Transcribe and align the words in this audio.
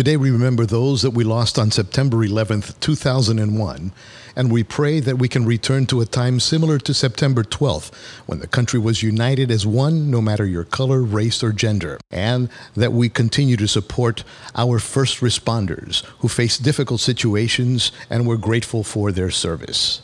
Today 0.00 0.16
we 0.16 0.30
remember 0.30 0.64
those 0.64 1.02
that 1.02 1.10
we 1.10 1.24
lost 1.24 1.58
on 1.58 1.70
September 1.70 2.26
11th, 2.26 2.80
2001, 2.80 3.92
and 4.34 4.50
we 4.50 4.64
pray 4.64 4.98
that 4.98 5.18
we 5.18 5.28
can 5.28 5.44
return 5.44 5.84
to 5.88 6.00
a 6.00 6.06
time 6.06 6.40
similar 6.40 6.78
to 6.78 6.94
September 6.94 7.44
12th, 7.44 7.92
when 8.24 8.38
the 8.38 8.46
country 8.46 8.78
was 8.78 9.02
united 9.02 9.50
as 9.50 9.66
one, 9.66 10.10
no 10.10 10.22
matter 10.22 10.46
your 10.46 10.64
color, 10.64 11.02
race, 11.02 11.42
or 11.42 11.52
gender, 11.52 11.98
and 12.10 12.48
that 12.74 12.94
we 12.94 13.10
continue 13.10 13.58
to 13.58 13.68
support 13.68 14.24
our 14.54 14.78
first 14.78 15.20
responders 15.20 16.02
who 16.20 16.28
face 16.28 16.56
difficult 16.56 17.00
situations 17.00 17.92
and 18.08 18.26
we're 18.26 18.38
grateful 18.38 18.82
for 18.82 19.12
their 19.12 19.30
service. 19.30 20.00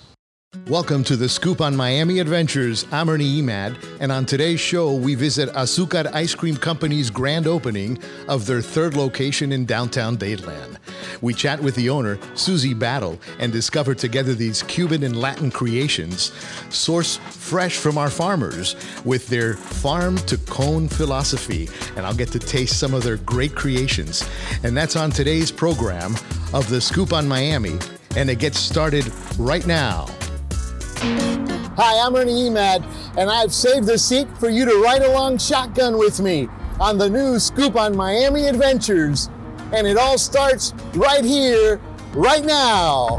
Welcome 0.65 1.05
to 1.05 1.15
the 1.15 1.29
Scoop 1.29 1.61
on 1.61 1.77
Miami 1.77 2.19
Adventures. 2.19 2.87
I'm 2.91 3.09
Ernie 3.09 3.41
Emad, 3.41 3.77
and 4.01 4.11
on 4.11 4.27
today's 4.27 4.59
show, 4.59 4.93
we 4.95 5.15
visit 5.15 5.49
Azucar 5.51 6.13
Ice 6.13 6.35
Cream 6.35 6.57
Company's 6.57 7.09
grand 7.09 7.47
opening 7.47 7.99
of 8.27 8.47
their 8.47 8.61
third 8.61 8.97
location 8.97 9.53
in 9.53 9.65
downtown 9.65 10.17
Dadeland. 10.17 10.79
We 11.21 11.35
chat 11.35 11.63
with 11.63 11.77
the 11.77 11.89
owner, 11.89 12.19
Susie 12.35 12.75
Battle, 12.75 13.21
and 13.39 13.53
discover 13.53 13.95
together 13.95 14.35
these 14.35 14.65
Cuban 14.65 15.05
and 15.05 15.21
Latin 15.21 15.53
creations, 15.53 16.31
sourced 16.71 17.19
fresh 17.19 17.77
from 17.77 17.97
our 17.97 18.11
farmers, 18.11 18.75
with 19.05 19.29
their 19.29 19.55
farm 19.55 20.17
to 20.17 20.37
cone 20.39 20.89
philosophy. 20.89 21.69
And 21.97 22.05
I'll 22.05 22.15
get 22.15 22.33
to 22.33 22.41
taste 22.41 22.81
some 22.81 22.93
of 22.93 23.05
their 23.05 23.19
great 23.19 23.55
creations. 23.55 24.29
And 24.65 24.77
that's 24.77 24.97
on 24.97 25.13
today's 25.13 25.53
program 25.53 26.17
of 26.53 26.69
the 26.69 26.81
Scoop 26.81 27.13
on 27.13 27.29
Miami, 27.29 27.79
and 28.17 28.29
it 28.29 28.41
gets 28.41 28.59
started 28.59 29.05
right 29.39 29.67
now. 29.67 30.07
Hi, 31.77 32.07
I'm 32.07 32.17
Ernie 32.17 32.49
Emad, 32.49 32.85
and 33.19 33.31
I've 33.31 33.53
saved 33.53 33.89
a 33.91 33.99
seat 33.99 34.27
for 34.39 34.49
you 34.49 34.65
to 34.65 34.83
ride 34.83 35.03
along 35.03 35.39
shotgun 35.39 35.99
with 35.99 36.21
me 36.21 36.49
on 36.81 36.99
the 36.99 37.09
new 37.09 37.39
Scoop 37.39 37.77
on 37.77 37.97
Miami 37.97 38.47
Adventures. 38.47 39.29
And 39.73 39.87
it 39.87 39.97
all 39.97 40.19
starts 40.19 40.73
right 40.95 41.25
here, 41.25 41.81
right 42.13 42.45
now. 42.45 43.19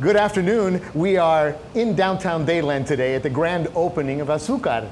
Good 0.00 0.16
afternoon. 0.16 0.82
We 0.94 1.16
are 1.16 1.56
in 1.74 1.94
downtown 1.94 2.44
Dadeland 2.44 2.86
today 2.86 3.14
at 3.14 3.22
the 3.22 3.30
grand 3.30 3.68
opening 3.74 4.20
of 4.20 4.28
Azucar 4.28 4.88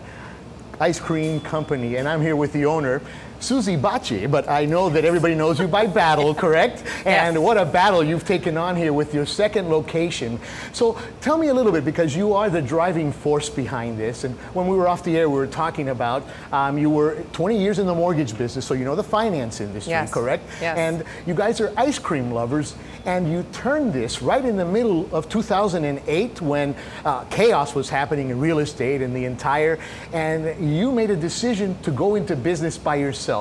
Ice 0.80 0.98
Cream 0.98 1.40
Company, 1.40 1.96
and 1.96 2.08
I'm 2.08 2.20
here 2.20 2.34
with 2.34 2.52
the 2.52 2.64
owner, 2.64 3.02
Susie 3.42 3.76
Bacci, 3.76 4.30
but 4.30 4.48
I 4.48 4.64
know 4.66 4.88
that 4.88 5.04
everybody 5.04 5.34
knows 5.34 5.58
you 5.58 5.66
by 5.66 5.86
battle, 5.86 6.32
correct? 6.44 6.84
And 7.04 7.34
Yes. 7.34 7.38
what 7.38 7.58
a 7.58 7.64
battle 7.64 8.02
you've 8.04 8.24
taken 8.24 8.56
on 8.56 8.76
here 8.76 8.92
with 8.92 9.12
your 9.12 9.26
second 9.26 9.68
location. 9.68 10.38
So 10.72 10.96
tell 11.20 11.36
me 11.38 11.48
a 11.48 11.54
little 11.54 11.72
bit, 11.72 11.84
because 11.84 12.14
you 12.14 12.34
are 12.34 12.48
the 12.48 12.62
driving 12.62 13.10
force 13.10 13.48
behind 13.50 13.98
this. 13.98 14.22
And 14.22 14.36
when 14.54 14.68
we 14.68 14.76
were 14.76 14.86
off 14.86 15.02
the 15.02 15.16
air, 15.18 15.28
we 15.28 15.36
were 15.36 15.48
talking 15.48 15.88
about 15.88 16.22
um, 16.52 16.78
you 16.78 16.88
were 16.88 17.16
20 17.32 17.58
years 17.58 17.80
in 17.80 17.86
the 17.86 17.94
mortgage 17.94 18.38
business, 18.38 18.64
so 18.64 18.74
you 18.74 18.84
know 18.84 18.94
the 18.94 19.02
finance 19.02 19.60
industry, 19.60 19.90
Yes. 19.90 20.12
correct? 20.12 20.44
Yes. 20.60 20.78
And 20.78 21.04
you 21.26 21.34
guys 21.34 21.60
are 21.60 21.72
ice 21.76 21.98
cream 21.98 22.30
lovers, 22.30 22.76
and 23.06 23.28
you 23.28 23.44
turned 23.52 23.92
this 23.92 24.22
right 24.22 24.44
in 24.44 24.56
the 24.56 24.64
middle 24.64 25.08
of 25.12 25.28
2008 25.28 26.40
when 26.40 26.76
uh, 27.04 27.24
chaos 27.24 27.74
was 27.74 27.88
happening 27.88 28.30
in 28.30 28.38
real 28.38 28.60
estate 28.60 29.02
and 29.02 29.16
the 29.16 29.24
entire, 29.24 29.80
and 30.12 30.72
you 30.72 30.92
made 30.92 31.10
a 31.10 31.16
decision 31.16 31.76
to 31.82 31.90
go 31.90 32.14
into 32.14 32.36
business 32.36 32.78
by 32.78 32.94
yourself. 32.94 33.31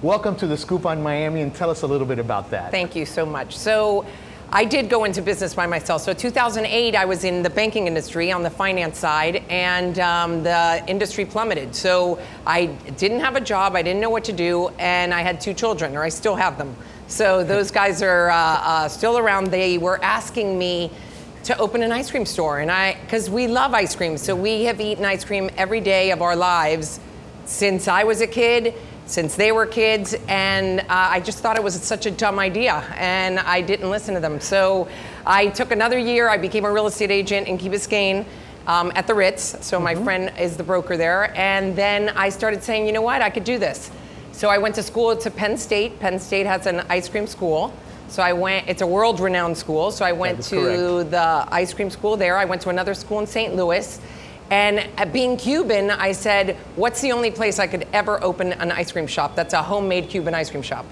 Welcome 0.00 0.36
to 0.36 0.46
the 0.46 0.56
Scoop 0.56 0.86
on 0.86 1.02
Miami, 1.02 1.40
and 1.40 1.52
tell 1.52 1.70
us 1.70 1.82
a 1.82 1.86
little 1.86 2.06
bit 2.06 2.20
about 2.20 2.50
that. 2.50 2.70
Thank 2.70 2.94
you 2.94 3.04
so 3.04 3.26
much. 3.26 3.56
So, 3.58 4.06
I 4.52 4.64
did 4.64 4.88
go 4.88 5.02
into 5.02 5.20
business 5.22 5.54
by 5.54 5.66
myself. 5.66 6.02
So, 6.02 6.12
2008, 6.12 6.94
I 6.94 7.04
was 7.04 7.24
in 7.24 7.42
the 7.42 7.50
banking 7.50 7.88
industry 7.88 8.30
on 8.30 8.44
the 8.44 8.50
finance 8.50 8.96
side, 8.98 9.42
and 9.48 9.98
um, 9.98 10.44
the 10.44 10.84
industry 10.86 11.24
plummeted. 11.24 11.74
So, 11.74 12.20
I 12.46 12.66
didn't 12.96 13.18
have 13.18 13.34
a 13.34 13.40
job, 13.40 13.74
I 13.74 13.82
didn't 13.82 14.00
know 14.00 14.08
what 14.08 14.22
to 14.26 14.32
do, 14.32 14.68
and 14.78 15.12
I 15.12 15.22
had 15.22 15.40
two 15.40 15.52
children, 15.52 15.96
or 15.96 16.04
I 16.04 16.10
still 16.10 16.36
have 16.36 16.56
them. 16.56 16.76
So, 17.08 17.42
those 17.42 17.70
guys 17.80 18.02
are 18.02 18.30
uh, 18.30 18.36
uh, 18.36 18.88
still 18.88 19.18
around. 19.18 19.48
They 19.48 19.78
were 19.78 20.00
asking 20.00 20.56
me 20.56 20.92
to 21.42 21.58
open 21.58 21.82
an 21.82 21.90
ice 21.90 22.08
cream 22.08 22.24
store, 22.24 22.60
and 22.60 22.70
I, 22.70 23.00
because 23.00 23.28
we 23.28 23.48
love 23.48 23.74
ice 23.74 23.96
cream, 23.96 24.16
so 24.16 24.36
we 24.36 24.62
have 24.66 24.80
eaten 24.80 25.04
ice 25.04 25.24
cream 25.24 25.50
every 25.56 25.80
day 25.80 26.12
of 26.12 26.22
our 26.22 26.36
lives 26.36 27.00
since 27.50 27.88
I 27.88 28.04
was 28.04 28.20
a 28.20 28.26
kid, 28.26 28.74
since 29.10 29.34
they 29.34 29.50
were 29.50 29.66
kids, 29.66 30.14
and 30.28 30.80
uh, 30.80 30.84
I 30.88 31.18
just 31.18 31.40
thought 31.40 31.56
it 31.56 31.64
was 31.64 31.74
such 31.74 32.06
a 32.06 32.12
dumb 32.12 32.38
idea, 32.38 32.74
and 32.96 33.40
I 33.40 33.60
didn't 33.60 33.90
listen 33.90 34.14
to 34.14 34.20
them. 34.20 34.40
So 34.40 34.86
I 35.26 35.48
took 35.48 35.72
another 35.72 35.98
year. 35.98 36.28
I 36.28 36.38
became 36.38 36.64
a 36.64 36.72
real 36.72 36.86
estate 36.86 37.10
agent 37.10 37.48
in 37.48 37.58
Key 37.58 37.70
Biscayne 37.70 38.24
um, 38.68 38.92
at 38.94 39.08
the 39.08 39.14
Ritz. 39.14 39.66
So 39.66 39.80
my 39.80 39.96
friend 39.96 40.32
is 40.38 40.56
the 40.56 40.62
broker 40.62 40.96
there, 40.96 41.36
and 41.36 41.74
then 41.74 42.10
I 42.10 42.28
started 42.28 42.62
saying, 42.62 42.86
you 42.86 42.92
know 42.92 43.02
what, 43.02 43.20
I 43.20 43.30
could 43.30 43.42
do 43.42 43.58
this. 43.58 43.90
So 44.30 44.48
I 44.48 44.58
went 44.58 44.76
to 44.76 44.82
school 44.82 45.16
to 45.16 45.30
Penn 45.30 45.56
State. 45.56 45.98
Penn 45.98 46.20
State 46.20 46.46
has 46.46 46.66
an 46.66 46.86
ice 46.88 47.08
cream 47.08 47.26
school. 47.26 47.72
So 48.06 48.22
I 48.22 48.32
went, 48.32 48.68
it's 48.68 48.82
a 48.82 48.86
world 48.86 49.18
renowned 49.18 49.58
school. 49.58 49.90
So 49.90 50.04
I 50.04 50.12
went 50.12 50.42
to 50.44 50.56
correct. 50.56 51.10
the 51.10 51.48
ice 51.50 51.74
cream 51.74 51.90
school 51.90 52.16
there. 52.16 52.36
I 52.36 52.44
went 52.44 52.62
to 52.62 52.68
another 52.68 52.94
school 52.94 53.18
in 53.18 53.26
St. 53.26 53.56
Louis. 53.56 54.00
And 54.50 55.12
being 55.12 55.36
Cuban, 55.36 55.90
I 55.90 56.12
said, 56.12 56.56
what's 56.74 57.00
the 57.00 57.12
only 57.12 57.30
place 57.30 57.58
I 57.58 57.68
could 57.68 57.86
ever 57.92 58.22
open 58.22 58.52
an 58.54 58.72
ice 58.72 58.90
cream 58.90 59.06
shop 59.06 59.36
that's 59.36 59.54
a 59.54 59.62
homemade 59.62 60.08
Cuban 60.08 60.34
ice 60.34 60.50
cream 60.50 60.62
shop? 60.62 60.84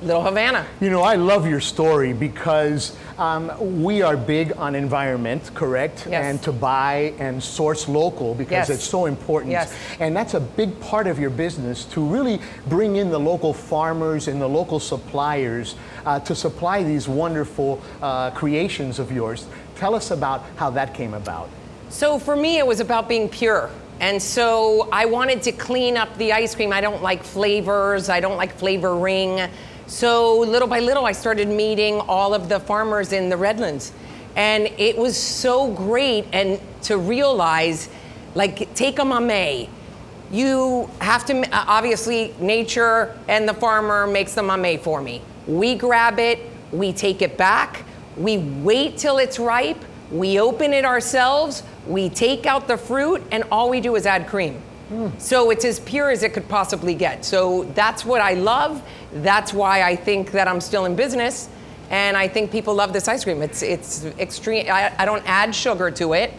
Little 0.00 0.22
Havana. 0.22 0.64
You 0.80 0.90
know, 0.90 1.02
I 1.02 1.16
love 1.16 1.44
your 1.48 1.58
story 1.60 2.12
because 2.12 2.96
um, 3.18 3.82
we 3.82 4.00
are 4.00 4.16
big 4.16 4.52
on 4.56 4.76
environment, 4.76 5.50
correct? 5.54 6.06
Yes. 6.08 6.24
And 6.24 6.42
to 6.42 6.52
buy 6.52 7.14
and 7.18 7.42
source 7.42 7.88
local 7.88 8.34
because 8.36 8.68
Yes. 8.68 8.70
it's 8.70 8.84
so 8.84 9.06
important. 9.06 9.50
Yes. 9.50 9.74
And 9.98 10.14
that's 10.14 10.34
a 10.34 10.40
big 10.40 10.78
part 10.78 11.08
of 11.08 11.18
your 11.18 11.30
business 11.30 11.84
to 11.86 12.00
really 12.00 12.40
bring 12.68 12.94
in 12.94 13.10
the 13.10 13.18
local 13.18 13.52
farmers 13.52 14.28
and 14.28 14.40
the 14.40 14.48
local 14.48 14.78
suppliers 14.78 15.74
uh, 16.06 16.20
to 16.20 16.34
supply 16.34 16.84
these 16.84 17.08
wonderful 17.08 17.82
uh, 18.00 18.30
creations 18.30 19.00
of 19.00 19.10
yours. 19.10 19.46
Tell 19.74 19.96
us 19.96 20.12
about 20.12 20.44
how 20.56 20.70
that 20.70 20.94
came 20.94 21.14
about. 21.14 21.48
So 21.90 22.18
for 22.18 22.36
me, 22.36 22.58
it 22.58 22.66
was 22.66 22.80
about 22.80 23.08
being 23.08 23.28
pure. 23.28 23.70
And 24.00 24.22
so 24.22 24.88
I 24.92 25.06
wanted 25.06 25.42
to 25.42 25.52
clean 25.52 25.96
up 25.96 26.16
the 26.18 26.32
ice 26.32 26.54
cream. 26.54 26.72
I 26.72 26.80
don't 26.80 27.02
like 27.02 27.24
flavors, 27.24 28.08
I 28.08 28.20
don't 28.20 28.36
like 28.36 28.54
flavoring. 28.54 29.48
So 29.86 30.38
little 30.40 30.68
by 30.68 30.80
little, 30.80 31.06
I 31.06 31.12
started 31.12 31.48
meeting 31.48 32.00
all 32.00 32.34
of 32.34 32.48
the 32.48 32.60
farmers 32.60 33.12
in 33.12 33.28
the 33.30 33.36
Redlands. 33.36 33.92
And 34.36 34.66
it 34.78 34.96
was 34.96 35.16
so 35.16 35.72
great 35.72 36.26
and 36.32 36.60
to 36.82 36.98
realize, 36.98 37.88
like, 38.34 38.72
take 38.74 38.98
a 38.98 39.04
mamey. 39.04 39.68
You 40.30 40.90
have 41.00 41.24
to, 41.26 41.40
uh, 41.40 41.64
obviously, 41.66 42.34
nature 42.38 43.18
and 43.26 43.48
the 43.48 43.54
farmer 43.54 44.06
makes 44.06 44.34
the 44.34 44.42
mamey 44.42 44.76
for 44.76 45.00
me. 45.00 45.22
We 45.46 45.74
grab 45.74 46.18
it, 46.18 46.38
we 46.70 46.92
take 46.92 47.22
it 47.22 47.38
back, 47.38 47.84
we 48.16 48.36
wait 48.38 48.98
till 48.98 49.16
it's 49.18 49.38
ripe, 49.38 49.82
we 50.10 50.40
open 50.40 50.72
it 50.72 50.84
ourselves, 50.84 51.62
we 51.86 52.08
take 52.08 52.46
out 52.46 52.66
the 52.66 52.76
fruit, 52.76 53.22
and 53.30 53.44
all 53.50 53.68
we 53.70 53.80
do 53.80 53.96
is 53.96 54.06
add 54.06 54.26
cream. 54.26 54.62
Hmm. 54.88 55.08
So 55.18 55.50
it's 55.50 55.64
as 55.64 55.80
pure 55.80 56.10
as 56.10 56.22
it 56.22 56.32
could 56.32 56.48
possibly 56.48 56.94
get. 56.94 57.24
So 57.24 57.64
that's 57.74 58.04
what 58.06 58.22
I 58.22 58.34
love. 58.34 58.82
That's 59.12 59.52
why 59.52 59.82
I 59.82 59.94
think 59.94 60.30
that 60.32 60.48
I'm 60.48 60.60
still 60.60 60.86
in 60.86 60.96
business. 60.96 61.50
And 61.90 62.16
I 62.16 62.28
think 62.28 62.50
people 62.50 62.74
love 62.74 62.92
this 62.92 63.08
ice 63.08 63.24
cream. 63.24 63.42
It's, 63.42 63.62
it's 63.62 64.04
extreme. 64.18 64.66
I, 64.70 64.94
I 64.98 65.04
don't 65.04 65.22
add 65.26 65.54
sugar 65.54 65.90
to 65.92 66.14
it. 66.14 66.32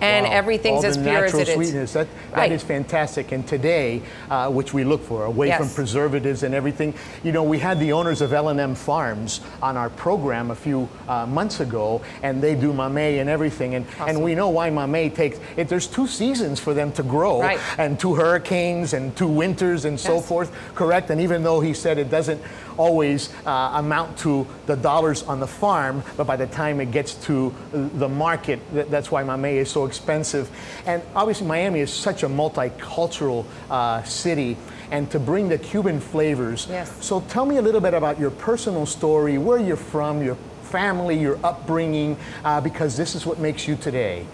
And 0.00 0.26
Wow. 0.26 0.32
everything's 0.32 0.84
All 0.84 0.90
as 0.90 0.98
pure 0.98 1.24
as 1.24 1.34
it 1.34 1.48
is. 1.48 1.54
sweetness. 1.54 1.92
That, 1.94 2.06
Right. 2.32 2.50
that 2.50 2.54
is 2.54 2.62
fantastic. 2.62 3.32
And 3.32 3.46
today, 3.46 4.02
uh, 4.30 4.50
which 4.50 4.74
we 4.74 4.84
look 4.84 5.02
for, 5.02 5.24
away 5.24 5.48
Yes. 5.48 5.58
from 5.58 5.70
preservatives 5.70 6.42
and 6.42 6.54
everything, 6.54 6.92
you 7.22 7.32
know, 7.32 7.42
we 7.42 7.58
had 7.58 7.80
the 7.80 7.92
owners 7.92 8.20
of 8.20 8.32
L&M 8.34 8.74
Farms 8.74 9.40
on 9.62 9.76
our 9.78 9.88
program 9.88 10.50
a 10.50 10.54
few 10.54 10.88
uh, 11.08 11.24
months 11.26 11.60
ago, 11.60 12.02
and 12.22 12.42
they 12.42 12.54
do 12.54 12.72
mamey 12.74 13.18
and 13.20 13.30
everything. 13.30 13.74
And, 13.74 13.86
and 14.06 14.22
we 14.22 14.34
know 14.34 14.50
why 14.50 14.68
mamey 14.70 15.08
takes, 15.08 15.38
it, 15.56 15.68
there's 15.68 15.86
two 15.86 16.06
seasons 16.06 16.60
for 16.60 16.74
them 16.74 16.92
to 16.92 17.02
grow, 17.02 17.40
Right. 17.40 17.58
and 17.78 17.98
two 17.98 18.14
hurricanes 18.14 18.92
and 18.92 19.16
two 19.16 19.28
winters 19.28 19.86
and 19.86 19.98
so 19.98 20.20
forth, 20.20 20.50
correct? 20.74 21.08
And 21.10 21.20
even 21.22 21.42
though 21.42 21.60
he 21.60 21.72
said 21.72 21.98
it 21.98 22.10
doesn't 22.10 22.40
always 22.76 23.32
uh, 23.46 23.72
amount 23.74 24.18
to 24.18 24.46
the 24.66 24.76
dollars 24.76 25.22
on 25.24 25.40
the 25.40 25.46
farm, 25.46 26.02
but 26.16 26.26
by 26.26 26.36
the 26.36 26.46
time 26.46 26.80
it 26.80 26.90
gets 26.90 27.14
to 27.26 27.54
the 27.72 28.08
market, 28.08 28.60
th- 28.72 28.88
that's 28.88 29.10
why 29.10 29.22
mamey 29.22 29.56
is 29.56 29.70
so 29.70 29.86
expensive. 29.86 30.50
And 30.86 31.02
obviously, 31.14 31.46
Miami 31.46 31.80
is 31.80 31.92
such 31.92 32.22
a 32.22 32.28
multicultural 32.28 33.44
uh, 33.70 34.02
city. 34.04 34.56
And 34.90 35.10
to 35.10 35.18
bring 35.18 35.48
the 35.48 35.58
Cuban 35.58 35.98
flavors. 35.98 36.68
Yes. 36.70 37.04
So 37.04 37.20
tell 37.22 37.44
me 37.44 37.56
a 37.56 37.62
little 37.62 37.80
bit 37.80 37.92
about 37.92 38.20
your 38.20 38.30
personal 38.30 38.86
story, 38.86 39.36
where 39.36 39.58
you're 39.58 39.76
from, 39.76 40.22
your 40.22 40.36
family, 40.62 41.18
your 41.18 41.38
upbringing, 41.44 42.16
uh, 42.44 42.60
because 42.60 42.96
this 42.96 43.16
is 43.16 43.26
what 43.26 43.40
makes 43.40 43.66
you 43.66 43.74
today. 43.74 44.24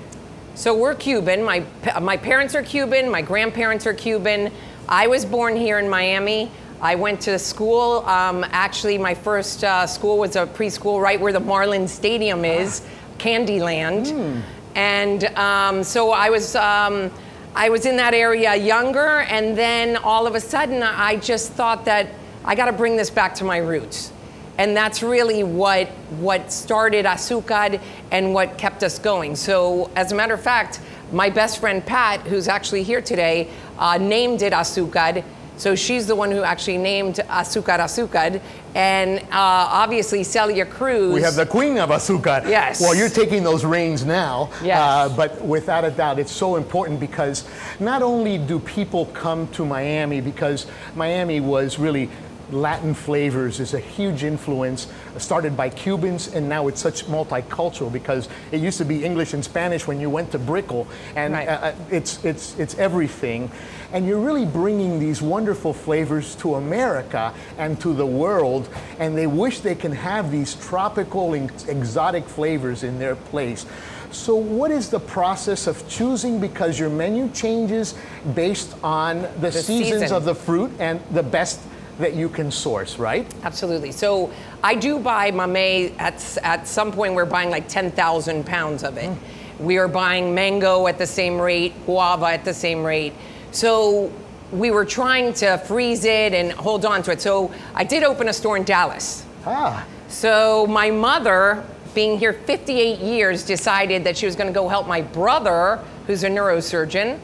So 0.55 0.77
we're 0.77 0.95
Cuban. 0.95 1.43
My, 1.43 1.65
my 2.03 2.19
parents 2.19 2.55
are 2.55 2.63
Cuban. 2.63 3.11
My 3.11 3.23
grandparents 3.23 3.87
are 3.87 3.95
Cuban. 3.95 4.53
I 4.89 5.07
was 5.07 5.25
born 5.25 5.57
here 5.57 5.79
in 5.79 5.89
Miami. 5.89 6.51
I 6.83 6.97
went 6.97 7.21
to 7.23 7.39
school. 7.39 8.01
Um, 8.07 8.45
actually, 8.51 8.99
my 8.99 9.15
first 9.15 9.63
uh, 9.63 9.87
school 9.87 10.19
was 10.19 10.35
a 10.35 10.47
preschool 10.47 11.01
right 11.01 11.21
where 11.21 11.33
the 11.33 11.41
Marlins 11.41 11.91
Stadium 11.91 12.45
is, 12.45 12.83
Candyland. 13.19 14.43
And 14.75 15.25
um, 15.39 15.85
so 15.85 16.11
I 16.11 16.29
was, 16.29 16.57
um, 16.57 17.09
I 17.55 17.69
was 17.69 17.87
in 17.87 17.97
that 17.99 18.15
area 18.15 18.57
younger, 18.57 19.21
and 19.21 19.57
then 19.57 19.97
all 19.97 20.27
of 20.27 20.35
a 20.35 20.41
sudden, 20.41 20.83
I 20.83 21.17
just 21.17 21.53
thought 21.53 21.85
that 21.85 22.09
I 22.45 22.57
got 22.57 22.67
to 22.67 22.73
bring 22.73 22.97
this 22.97 23.11
back 23.11 23.37
to 23.37 23.45
my 23.45 23.59
roots. 23.59 24.11
And 24.59 24.77
that's 24.77 25.05
really 25.05 25.45
what, 25.45 25.89
what 26.19 26.51
started 26.51 27.07
Azucar 27.07 27.81
and 28.11 28.35
what 28.35 28.59
kept 28.59 28.83
us 28.83 28.99
going. 28.99 29.37
So, 29.37 29.89
as 29.95 30.11
a 30.11 30.17
matter 30.17 30.35
of 30.35 30.43
fact, 30.43 30.81
my 31.13 31.31
best 31.31 31.61
friend 31.61 31.85
Pat, 31.87 32.23
who's 32.23 32.49
actually 32.49 32.83
here 32.83 33.01
today, 33.01 33.51
uh, 33.79 33.99
named 33.99 34.43
it 34.43 34.53
Azucar. 34.53 35.23
So 35.63 35.77
she's 35.77 36.09
the 36.09 36.17
one 36.17 36.33
who 36.33 36.43
actually 36.43 36.79
named 36.79 37.21
Azucar 37.29 37.79
Azucar. 37.79 38.41
And 38.75 39.21
uh, 39.21 39.83
obviously, 39.85 40.25
Celia 40.25 40.67
Cruz. 40.67 41.15
We 41.15 41.23
have 41.23 41.37
the 41.37 41.47
queen 41.47 41.79
of 41.79 41.91
Azucar. 41.91 42.49
Yes. 42.49 42.81
Well, 42.81 42.97
you're 42.97 43.09
taking 43.09 43.45
those 43.45 43.65
reins 43.65 44.05
now. 44.05 44.51
Yes. 44.61 44.77
Uh, 44.81 45.17
but 45.17 45.41
without 45.41 45.85
a 45.85 45.93
doubt, 45.93 46.19
it's 46.19 46.33
so 46.33 46.57
important 46.57 46.99
because 46.99 47.49
not 47.79 48.03
only 48.03 48.39
do 48.39 48.59
people 48.59 49.07
come 49.15 49.47
to 49.53 49.65
Miami 49.65 50.21
because 50.21 50.67
Miami 50.97 51.39
was 51.39 51.79
really 51.79 52.11
Latin 52.51 52.93
flavors 52.93 53.61
is 53.61 53.73
a 53.73 53.79
huge 53.79 54.25
influence 54.25 54.89
started 55.19 55.57
by 55.57 55.69
Cubans 55.69 56.29
and 56.29 56.49
now 56.49 56.69
it's 56.69 56.81
such 56.81 57.07
multicultural 57.07 57.93
because 57.93 58.29
it 58.51 58.61
used 58.61 58.79
to 58.79 58.85
be 58.85 59.05
English 59.05 59.35
and 59.35 59.45
Spanish 59.45 59.87
when 59.87 60.01
you 60.01 60.11
went 60.11 60.31
to 60.33 60.39
Brickell 60.39 60.87
and 61.17 61.35
Right. 61.35 61.49
uh, 61.49 61.73
it's, 61.91 62.25
it's, 62.25 62.59
it's 62.59 62.77
everything. 62.79 63.51
And 63.93 64.07
you're 64.07 64.21
really 64.21 64.47
bringing 64.47 64.99
these 64.99 65.21
wonderful 65.21 65.73
flavors 65.75 66.35
to 66.37 66.55
America 66.55 67.35
and 67.59 67.79
to 67.81 67.93
the 67.95 68.07
world 68.07 68.69
and 68.99 69.17
they 69.17 69.27
wish 69.27 69.61
they 69.61 69.75
can 69.75 69.93
have 69.93 70.31
these 70.31 70.55
tropical 70.55 71.35
and 71.35 71.51
exotic 71.69 72.25
flavors 72.27 72.83
in 72.83 72.99
their 72.99 73.17
place. 73.17 73.67
So, 74.13 74.35
what 74.37 74.71
is 74.71 74.91
the 74.91 75.01
process 75.01 75.67
of 75.67 75.89
choosing? 75.89 76.39
Because 76.39 76.79
your 76.79 76.91
menu 76.91 77.31
changes 77.31 77.95
based 78.35 78.77
on 78.85 79.23
the, 79.41 79.51
seasons 79.51 80.03
season. 80.03 80.17
of 80.17 80.25
the 80.25 80.35
fruit 80.35 80.71
and 80.79 81.01
the 81.13 81.23
best 81.23 81.61
that 82.03 82.15
you 82.15 82.29
can 82.29 82.51
source, 82.51 82.99
right? 82.99 83.27
Absolutely. 83.43 83.93
So 83.93 84.31
I 84.63 84.75
do 84.75 84.99
buy 84.99 85.31
mamey 85.31 85.95
at, 85.99 86.39
at 86.43 86.69
some 86.69 86.93
point 86.93 87.15
we're 87.15 87.25
buying 87.25 87.51
like 87.51 87.69
10,000 87.69 88.45
pounds 88.45 88.85
of 88.85 88.97
it. 88.99 89.17
We 89.59 89.79
are 89.79 89.89
buying 89.89 90.35
mango 90.35 90.87
at 90.87 90.99
the 90.99 91.07
same 91.07 91.41
rate, 91.41 91.73
guava 91.87 92.27
at 92.27 92.45
the 92.45 92.55
same 92.55 92.85
rate. 92.85 93.15
So 93.53 94.13
we 94.53 94.71
were 94.71 94.85
trying 94.85 95.33
to 95.35 95.59
freeze 95.59 96.05
it 96.05 96.35
and 96.35 96.53
hold 96.53 96.85
on 96.85 97.03
to 97.05 97.13
it. 97.13 97.23
So 97.23 97.53
I 97.75 97.85
did 97.85 98.03
open 98.03 98.29
a 98.29 98.33
store 98.33 98.57
in 98.57 98.65
Dallas. 98.65 99.25
Ah, 99.47 99.87
So 100.09 100.67
my 100.67 100.91
mother, 100.91 101.65
being 101.95 102.19
here 102.19 102.33
58 102.33 102.99
years, 102.99 103.45
decided 103.45 104.05
that 104.05 104.17
she 104.17 104.27
was 104.27 104.37
going 104.37 104.49
to 104.49 104.53
go 104.53 104.69
help 104.69 104.87
my 104.87 105.01
brother, 105.01 105.81
who's 106.07 106.25
a 106.25 106.29
neurosurgeon. 106.29 107.19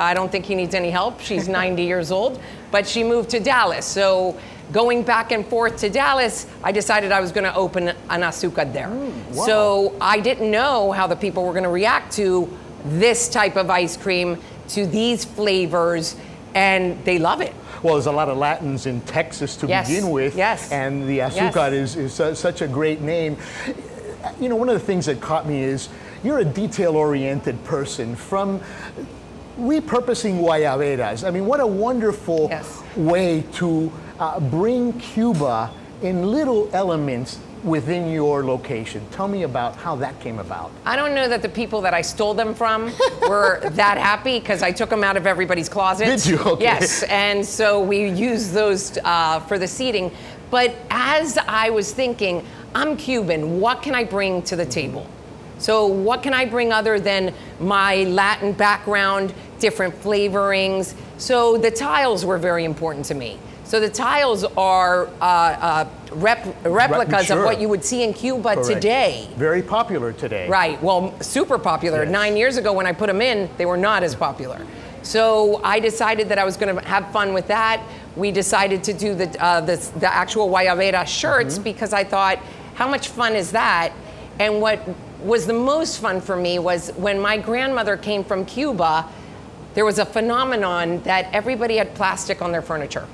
I 0.00 0.14
don't 0.14 0.30
think 0.32 0.44
he 0.46 0.54
needs 0.54 0.74
any 0.74 0.90
help. 0.90 1.20
She's 1.20 1.48
90 1.60 1.82
years 1.82 2.10
old, 2.10 2.40
but 2.70 2.86
she 2.86 3.04
moved 3.04 3.30
to 3.30 3.40
Dallas. 3.40 3.84
So 3.86 4.38
going 4.72 5.02
back 5.02 5.32
and 5.32 5.44
forth 5.46 5.76
to 5.78 5.90
Dallas, 5.90 6.46
I 6.64 6.72
decided 6.72 7.12
I 7.12 7.20
was 7.20 7.32
going 7.32 7.44
to 7.44 7.54
open 7.54 7.88
an 7.88 7.96
Azucar 8.22 8.72
there. 8.72 8.88
wow. 8.88 9.44
So 9.46 9.96
I 10.00 10.20
didn't 10.20 10.50
know 10.50 10.92
how 10.92 11.06
the 11.06 11.16
people 11.16 11.44
were 11.44 11.52
going 11.52 11.64
to 11.64 11.68
react 11.70 12.12
to 12.14 12.48
this 12.84 13.28
type 13.28 13.56
of 13.56 13.68
ice 13.68 13.96
cream, 13.96 14.38
to 14.68 14.86
these 14.86 15.24
flavors, 15.24 16.16
and 16.54 17.04
they 17.04 17.18
love 17.18 17.40
it. 17.40 17.52
well, 17.82 17.94
there's 17.94 18.06
a 18.06 18.12
lot 18.12 18.28
of 18.28 18.36
Latins 18.38 18.86
in 18.86 19.00
Texas 19.02 19.56
to 19.56 19.66
Yes, 19.66 19.88
begin 19.88 20.10
with. 20.10 20.36
yes. 20.36 20.70
And 20.72 21.08
the 21.08 21.18
Azucar 21.20 21.70
Yes. 21.70 21.72
is, 21.72 21.96
is 21.96 22.14
su- 22.14 22.34
such 22.34 22.62
a 22.62 22.68
great 22.68 23.00
name. 23.00 23.36
You 24.40 24.48
know, 24.48 24.56
one 24.56 24.68
of 24.68 24.74
the 24.74 24.84
things 24.86 25.06
that 25.06 25.20
caught 25.20 25.46
me 25.48 25.62
is 25.62 25.88
you're 26.22 26.38
a 26.38 26.44
detail 26.44 26.94
oriented 26.96 27.62
person 27.64 28.14
from 28.16 28.60
repurposing 29.60 30.38
guayaberas. 30.40 31.26
I 31.26 31.30
mean, 31.30 31.46
what 31.46 31.60
a 31.60 31.66
wonderful 31.66 32.48
Yes. 32.50 32.82
way 32.96 33.44
to 33.54 33.92
uh, 34.18 34.40
bring 34.40 34.92
Cuba 34.98 35.70
in 36.02 36.30
little 36.30 36.68
elements 36.72 37.38
within 37.62 38.10
your 38.10 38.42
location. 38.42 39.02
Tell 39.10 39.28
me 39.28 39.42
about 39.42 39.76
how 39.76 39.94
that 39.96 40.18
came 40.20 40.38
about. 40.38 40.70
I 40.86 40.96
don't 40.96 41.14
know 41.14 41.28
that 41.28 41.42
the 41.42 41.48
people 41.48 41.82
that 41.82 41.92
I 41.92 42.00
stole 42.00 42.32
them 42.32 42.54
from 42.54 42.90
were 43.28 43.60
that 43.72 43.98
happy 43.98 44.40
because 44.40 44.62
I 44.62 44.72
took 44.72 44.88
them 44.88 45.04
out 45.04 45.18
of 45.18 45.26
everybody's 45.26 45.68
closets. 45.68 46.24
Did 46.24 46.30
you? 46.32 46.38
Okay. 46.42 46.64
Yes, 46.64 47.02
and 47.04 47.44
so 47.44 47.78
we 47.80 48.08
used 48.08 48.52
those 48.54 48.96
uh, 49.04 49.40
for 49.40 49.58
the 49.58 49.68
seating. 49.68 50.10
But 50.50 50.74
as 50.90 51.36
I 51.36 51.68
was 51.70 51.92
thinking, 51.92 52.44
I'm 52.74 52.96
Cuban. 52.96 53.60
What 53.60 53.82
can 53.82 53.94
I 53.94 54.04
bring 54.04 54.40
to 54.42 54.56
the 54.56 54.64
table? 54.66 55.06
So 55.58 55.86
what 55.86 56.22
can 56.22 56.32
I 56.32 56.46
bring 56.46 56.72
other 56.72 56.98
than 56.98 57.34
my 57.60 58.04
Latin 58.04 58.52
background, 58.52 59.34
different 59.60 59.94
flavorings? 60.02 60.94
So 61.18 61.56
the 61.58 61.70
tiles 61.70 62.24
were 62.24 62.38
very 62.38 62.64
important 62.64 63.06
to 63.06 63.14
me. 63.14 63.38
So 63.64 63.78
the 63.78 63.88
tiles 63.88 64.42
are 64.56 65.06
uh, 65.20 65.22
uh, 65.22 65.88
rep- 66.14 66.56
replicas 66.64 67.26
sure. 67.26 67.38
of 67.38 67.44
what 67.44 67.60
you 67.60 67.68
would 67.68 67.84
see 67.84 68.02
in 68.02 68.12
Cuba 68.12 68.54
Correct. 68.54 68.68
today. 68.68 69.28
Very 69.36 69.62
popular 69.62 70.12
today. 70.12 70.48
Right. 70.48 70.82
Well, 70.82 71.14
super 71.20 71.56
popular. 71.56 72.02
Yes. 72.02 72.10
Nine 72.12 72.36
years 72.36 72.56
ago, 72.56 72.72
when 72.72 72.86
I 72.86 72.92
put 72.92 73.06
them 73.06 73.22
in, 73.22 73.48
they 73.58 73.66
were 73.66 73.76
not 73.76 74.02
as 74.02 74.16
popular. 74.16 74.66
So 75.02 75.60
I 75.62 75.78
decided 75.78 76.28
that 76.30 76.38
I 76.38 76.44
was 76.44 76.56
going 76.56 76.76
to 76.76 76.84
have 76.84 77.12
fun 77.12 77.32
with 77.32 77.46
that. 77.46 77.80
We 78.16 78.32
decided 78.32 78.82
to 78.84 78.92
do 78.92 79.14
the 79.14 79.28
uh, 79.42 79.60
the, 79.60 79.76
the 80.00 80.12
actual 80.12 80.48
Guayabera 80.48 81.06
shirts 81.06 81.54
Mm-hmm. 81.54 81.62
because 81.64 81.92
I 81.92 82.02
thought, 82.02 82.38
how 82.74 82.88
much 82.88 83.08
fun 83.08 83.34
is 83.36 83.52
that? 83.52 83.92
And 84.40 84.60
what 84.60 84.80
was 85.22 85.46
the 85.46 85.52
most 85.52 86.00
fun 86.00 86.20
for 86.20 86.34
me 86.34 86.58
was 86.58 86.90
when 86.96 87.20
my 87.20 87.36
grandmother 87.38 87.96
came 87.96 88.24
from 88.24 88.44
Cuba. 88.44 89.06
There 89.74 89.84
was 89.84 89.98
a 89.98 90.06
phenomenon 90.06 91.00
that 91.02 91.28
everybody 91.32 91.76
had 91.76 91.94
plastic 91.94 92.42
on 92.42 92.52
their 92.52 92.62
furniture. 92.62 93.06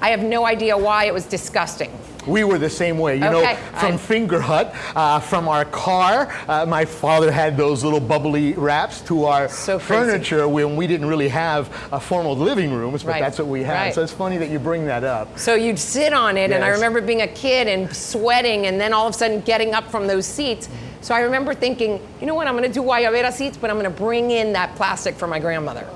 I 0.00 0.10
have 0.10 0.22
no 0.22 0.46
idea 0.46 0.78
why. 0.78 1.06
It 1.06 1.14
was 1.14 1.26
disgusting. 1.26 1.90
We 2.24 2.44
were 2.44 2.58
the 2.58 2.70
same 2.70 2.98
way. 2.98 3.14
You 3.14 3.22
know, 3.22 3.40
from 3.74 3.94
I- 3.94 3.96
Fingerhut, 3.96 4.74
uh, 4.94 5.18
from 5.18 5.48
our 5.48 5.64
car, 5.64 6.32
uh, 6.46 6.66
my 6.66 6.84
father 6.84 7.32
had 7.32 7.56
those 7.56 7.82
little 7.82 7.98
bubbly 8.00 8.52
wraps 8.52 9.00
to 9.02 9.24
our 9.24 9.48
So 9.48 9.78
furniture 9.78 10.46
when 10.46 10.76
we 10.76 10.86
didn't 10.86 11.06
really 11.08 11.28
have 11.28 11.68
uh, 11.92 11.98
formal 11.98 12.36
living 12.36 12.72
rooms, 12.72 13.02
but 13.02 13.12
Right, 13.12 13.22
that's 13.22 13.38
what 13.38 13.48
we 13.48 13.62
had. 13.64 13.74
right. 13.86 13.94
So 13.94 14.02
it's 14.02 14.12
funny 14.12 14.36
that 14.38 14.50
you 14.50 14.58
bring 14.58 14.84
that 14.86 15.04
up. 15.04 15.36
So 15.38 15.54
you'd 15.54 15.78
sit 15.78 16.12
on 16.12 16.36
it, 16.36 16.52
and 16.52 16.62
I 16.62 16.68
remember 16.68 17.00
being 17.00 17.22
a 17.22 17.28
kid 17.28 17.66
and 17.66 17.94
sweating, 17.94 18.66
and 18.66 18.80
then 18.80 18.92
all 18.92 19.08
of 19.08 19.14
a 19.14 19.18
sudden 19.18 19.40
getting 19.40 19.74
up 19.74 19.90
from 19.90 20.06
those 20.06 20.26
seats. 20.26 20.68
So 21.00 21.14
I 21.14 21.20
remember 21.20 21.54
thinking, 21.54 22.00
you 22.20 22.26
know 22.26 22.34
what, 22.34 22.46
I'm 22.46 22.54
gonna 22.54 22.68
do 22.68 22.82
Guayabera 22.82 23.32
seats, 23.32 23.56
but 23.56 23.70
I'm 23.70 23.76
gonna 23.76 23.90
bring 23.90 24.30
in 24.30 24.52
that 24.54 24.74
plastic 24.76 25.14
for 25.14 25.26
my 25.26 25.38
grandmother. 25.38 25.86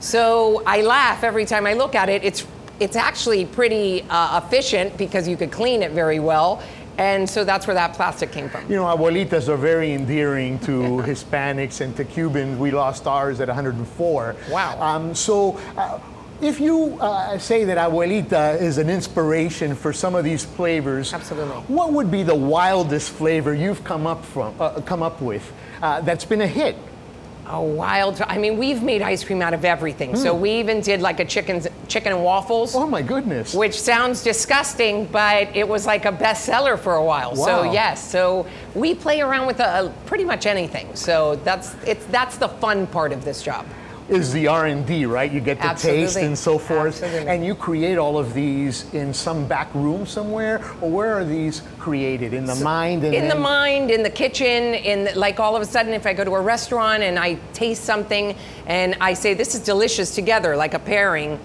So 0.00 0.62
I 0.66 0.82
laugh 0.82 1.24
every 1.24 1.44
time 1.44 1.66
I 1.66 1.74
look 1.74 1.94
at 1.94 2.08
it. 2.08 2.24
It's 2.24 2.46
it's 2.80 2.96
actually 2.96 3.46
pretty 3.46 4.02
uh, 4.10 4.40
efficient 4.44 4.96
because 4.98 5.28
you 5.28 5.36
could 5.36 5.52
clean 5.52 5.82
it 5.82 5.92
very 5.92 6.18
well, 6.18 6.62
and 6.98 7.28
so 7.28 7.44
that's 7.44 7.66
where 7.66 7.74
that 7.74 7.94
plastic 7.94 8.32
came 8.32 8.48
from. 8.48 8.68
You 8.70 8.76
know, 8.76 8.84
abuelitas 8.84 9.48
are 9.48 9.56
very 9.56 9.92
endearing 9.92 10.58
to 10.60 10.72
Hispanics 11.06 11.80
and 11.80 11.96
to 11.96 12.04
Cubans. 12.04 12.58
We 12.58 12.70
lost 12.70 13.06
ours 13.06 13.40
at 13.40 13.48
104. 13.48 14.36
Wow. 14.50 14.80
Um, 14.80 15.14
so, 15.14 15.58
uh, 15.76 15.98
if 16.44 16.60
you 16.60 16.98
uh, 17.00 17.38
say 17.38 17.64
that 17.64 17.78
abuelita 17.78 18.60
is 18.60 18.76
an 18.78 18.90
inspiration 18.90 19.74
for 19.74 19.92
some 19.92 20.14
of 20.14 20.24
these 20.24 20.44
flavors, 20.44 21.12
Absolutely. 21.14 21.54
what 21.74 21.92
would 21.92 22.10
be 22.10 22.22
the 22.22 22.34
wildest 22.34 23.10
flavor 23.12 23.54
you've 23.54 23.82
come 23.82 24.06
up 24.06 24.24
from, 24.24 24.54
uh, 24.60 24.80
come 24.82 25.02
up 25.02 25.22
with 25.22 25.50
uh, 25.80 26.00
that's 26.02 26.24
been 26.24 26.42
a 26.42 26.46
hit? 26.46 26.76
A 27.46 27.62
wild. 27.62 28.22
I 28.22 28.38
mean, 28.38 28.56
we've 28.56 28.82
made 28.82 29.02
ice 29.02 29.22
cream 29.22 29.42
out 29.42 29.52
of 29.52 29.66
everything. 29.66 30.16
So 30.16 30.34
we 30.34 30.52
even 30.52 30.80
did 30.80 31.02
like 31.02 31.20
a 31.20 31.26
chicken 31.26 31.60
chicken 31.88 32.14
and 32.14 32.24
waffles. 32.24 32.74
Oh 32.74 32.86
my 32.86 33.02
goodness! 33.02 33.54
which 33.54 33.78
sounds 33.78 34.22
disgusting, 34.22 35.04
but 35.06 35.54
it 35.54 35.68
was 35.68 35.84
like 35.84 36.06
a 36.06 36.12
bestseller 36.12 36.78
for 36.78 36.94
a 36.94 37.04
while. 37.04 37.34
Wow. 37.34 37.44
So 37.44 37.62
yes, 37.64 38.10
so 38.10 38.46
we 38.74 38.94
play 38.94 39.20
around 39.20 39.46
with 39.46 39.60
uh 39.60 39.90
pretty 40.06 40.24
much 40.24 40.46
anything. 40.46 40.96
So 40.96 41.36
that's 41.44 41.74
it's 41.86 42.06
that's 42.06 42.38
the 42.38 42.48
fun 42.48 42.86
part 42.86 43.12
of 43.12 43.26
this 43.26 43.42
job. 43.42 43.66
Is 44.08 44.32
the 44.32 44.48
R&D, 44.48 45.06
right? 45.06 45.30
You 45.30 45.40
get 45.40 45.60
the 45.60 45.72
taste 45.72 46.16
and 46.16 46.36
so 46.36 46.58
forth. 46.58 47.02
Absolutely. 47.02 47.28
And 47.28 47.44
you 47.44 47.54
create 47.54 47.96
all 47.96 48.18
of 48.18 48.34
these 48.34 48.92
in 48.92 49.14
some 49.14 49.46
back 49.46 49.74
room 49.74 50.06
somewhere? 50.06 50.62
Or 50.80 50.90
where 50.90 51.14
are 51.14 51.24
these 51.24 51.62
created? 51.78 52.34
In 52.34 52.44
the 52.44 52.54
mind? 52.56 53.04
And 53.04 53.14
in 53.14 53.28
the 53.28 53.34
mind, 53.34 53.90
in 53.90 54.02
the 54.02 54.10
kitchen, 54.10 54.74
in 54.74 55.04
the, 55.04 55.18
like 55.18 55.40
all 55.40 55.56
of 55.56 55.62
a 55.62 55.66
sudden, 55.66 55.92
if 55.92 56.06
I 56.06 56.12
go 56.12 56.24
to 56.24 56.34
a 56.34 56.40
restaurant 56.40 57.02
and 57.02 57.18
I 57.18 57.34
taste 57.52 57.84
something 57.84 58.36
and 58.66 58.96
I 59.00 59.14
say 59.14 59.34
this 59.34 59.54
is 59.54 59.62
delicious 59.62 60.14
together, 60.14 60.56
like 60.56 60.74
a 60.74 60.78
pairing, 60.78 61.38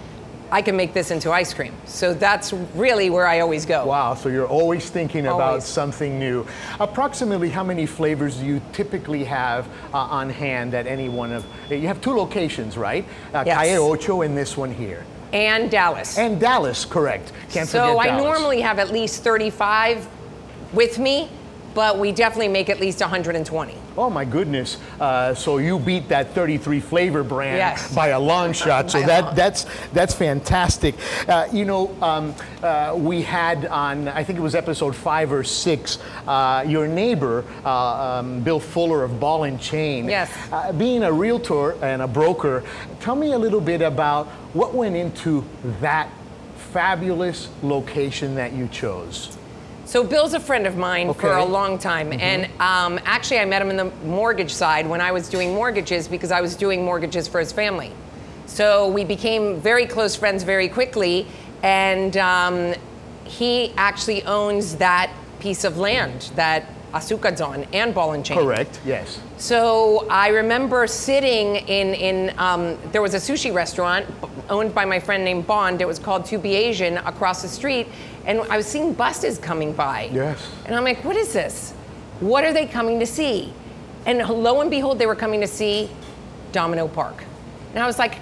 I 0.52 0.62
can 0.62 0.76
make 0.76 0.92
this 0.92 1.10
into 1.10 1.30
ice 1.30 1.54
cream. 1.54 1.74
So 1.86 2.12
that's 2.12 2.52
really 2.74 3.08
where 3.10 3.26
I 3.26 3.40
always 3.40 3.64
go. 3.64 3.86
Wow, 3.86 4.14
so 4.14 4.28
you're 4.28 4.48
always 4.48 4.90
thinking 4.90 5.26
about 5.26 5.62
something 5.62 6.18
new. 6.18 6.46
Approximately 6.80 7.50
how 7.50 7.62
many 7.62 7.86
flavors 7.86 8.36
do 8.38 8.46
you 8.46 8.60
typically 8.72 9.24
have 9.24 9.68
uh, 9.94 9.98
on 9.98 10.28
hand 10.30 10.74
at 10.74 10.86
any 10.86 11.08
one 11.08 11.32
of? 11.32 11.44
You 11.70 11.86
have 11.86 12.00
two 12.00 12.12
locations, 12.14 12.76
right? 12.76 13.04
Uh, 13.34 13.44
Yes. 13.46 13.56
Calle 13.56 13.82
Ocho 13.90 14.22
and 14.22 14.36
this 14.36 14.56
one 14.56 14.72
here. 14.72 15.04
And 15.32 15.70
Dallas. 15.70 16.18
And 16.18 16.40
Dallas, 16.40 16.84
correct. 16.84 17.32
Can't 17.50 17.68
so 17.68 17.98
I 17.98 18.08
Dallas. 18.08 18.22
normally 18.24 18.60
have 18.60 18.78
at 18.78 18.90
least 18.90 19.22
35 19.22 20.06
with 20.72 20.98
me, 20.98 21.28
but 21.74 21.98
we 21.98 22.12
definitely 22.12 22.48
make 22.48 22.68
at 22.68 22.80
least 22.80 23.00
120. 23.00 23.74
Oh 23.96 24.08
my 24.08 24.24
goodness! 24.24 24.78
Uh, 24.98 25.34
so 25.34 25.58
you 25.58 25.78
beat 25.78 26.08
that 26.08 26.32
33 26.32 26.80
flavor 26.80 27.22
brand 27.22 27.56
Yes. 27.58 27.94
by 27.94 28.08
a 28.08 28.20
long 28.20 28.52
shot. 28.52 28.90
So 28.90 29.00
By 29.00 29.06
that 29.06 29.36
that's 29.36 29.66
that's 29.92 30.14
fantastic. 30.14 30.94
Uh, 31.28 31.48
you 31.52 31.64
know, 31.64 31.94
um, 32.00 32.34
uh, 32.62 32.94
we 32.96 33.22
had 33.22 33.66
on 33.66 34.08
I 34.08 34.24
think 34.24 34.38
it 34.38 34.42
was 34.42 34.54
episode 34.54 34.94
five 34.96 35.32
or 35.32 35.44
six 35.44 35.98
uh, 36.26 36.64
your 36.66 36.86
neighbor 36.88 37.44
uh, 37.64 38.18
um, 38.20 38.40
Bill 38.40 38.60
Fuller 38.60 39.04
of 39.04 39.18
Ball 39.20 39.44
and 39.44 39.60
Chain. 39.60 40.08
Yes. 40.08 40.30
Uh, 40.52 40.72
being 40.72 41.02
a 41.02 41.12
realtor 41.12 41.72
and 41.84 42.02
a 42.02 42.08
broker, 42.08 42.62
tell 43.00 43.16
me 43.16 43.32
a 43.32 43.38
little 43.38 43.60
bit 43.60 43.82
about 43.82 44.26
what 44.54 44.74
went 44.74 44.96
into 44.96 45.44
that 45.80 46.08
fabulous 46.72 47.48
location 47.62 48.34
that 48.36 48.52
you 48.52 48.68
chose. 48.68 49.36
So 49.90 50.04
Bill's 50.04 50.34
a 50.34 50.38
friend 50.38 50.68
of 50.68 50.76
mine 50.76 51.12
for 51.14 51.32
a 51.32 51.44
long 51.44 51.76
time, 51.76 52.12
and 52.12 52.44
um, 52.60 53.00
actually 53.04 53.40
I 53.40 53.44
met 53.44 53.60
him 53.60 53.70
in 53.70 53.76
the 53.76 53.90
mortgage 54.06 54.52
side 54.52 54.88
when 54.88 55.00
I 55.00 55.10
was 55.10 55.28
doing 55.28 55.52
mortgages 55.52 56.06
because 56.06 56.30
I 56.30 56.40
was 56.40 56.54
doing 56.54 56.84
mortgages 56.84 57.26
for 57.26 57.40
his 57.40 57.50
family. 57.50 57.90
So 58.46 58.86
we 58.86 59.02
became 59.02 59.60
very 59.60 59.86
close 59.86 60.14
friends 60.14 60.44
very 60.44 60.68
quickly, 60.68 61.26
and 61.64 62.16
um, 62.18 62.74
he 63.24 63.72
actually 63.76 64.22
owns 64.26 64.76
that 64.76 65.10
piece 65.40 65.64
of 65.64 65.76
land 65.76 66.30
that 66.36 66.66
Azucar's 66.92 67.40
on 67.40 67.64
and 67.72 67.92
Ball 67.92 68.12
and 68.12 68.24
Chain. 68.24 68.38
Correct. 68.38 68.80
Yes. 68.84 69.18
So 69.38 70.06
I 70.08 70.28
remember 70.28 70.86
sitting 70.86 71.56
in 71.56 71.94
in 71.94 72.38
um, 72.38 72.78
there 72.92 73.02
was 73.02 73.14
a 73.14 73.18
sushi 73.18 73.52
restaurant 73.52 74.06
owned 74.48 74.72
by 74.72 74.84
my 74.84 75.00
friend 75.00 75.24
named 75.24 75.46
Bond. 75.46 75.80
It 75.80 75.86
was 75.86 75.98
called 75.98 76.26
To 76.26 76.38
Be 76.38 76.54
Asian 76.54 76.98
across 76.98 77.42
the 77.42 77.48
street, 77.48 77.88
and 78.30 78.40
I 78.42 78.56
was 78.56 78.66
seeing 78.66 78.92
buses 78.92 79.38
coming 79.38 79.72
by. 79.72 80.08
Yes. 80.12 80.48
And 80.64 80.76
I'm 80.76 80.84
like, 80.84 81.04
what 81.04 81.16
is 81.16 81.32
this? 81.32 81.72
What 82.20 82.44
are 82.44 82.52
they 82.52 82.64
coming 82.64 83.00
to 83.00 83.06
see? 83.06 83.52
And 84.06 84.18
lo 84.18 84.60
and 84.60 84.70
behold, 84.70 85.00
they 85.00 85.06
were 85.06 85.16
coming 85.16 85.40
to 85.40 85.48
see 85.48 85.90
Domino 86.52 86.86
Park. 86.86 87.24
And 87.74 87.82
I 87.82 87.86
was 87.86 87.98
like, 87.98 88.18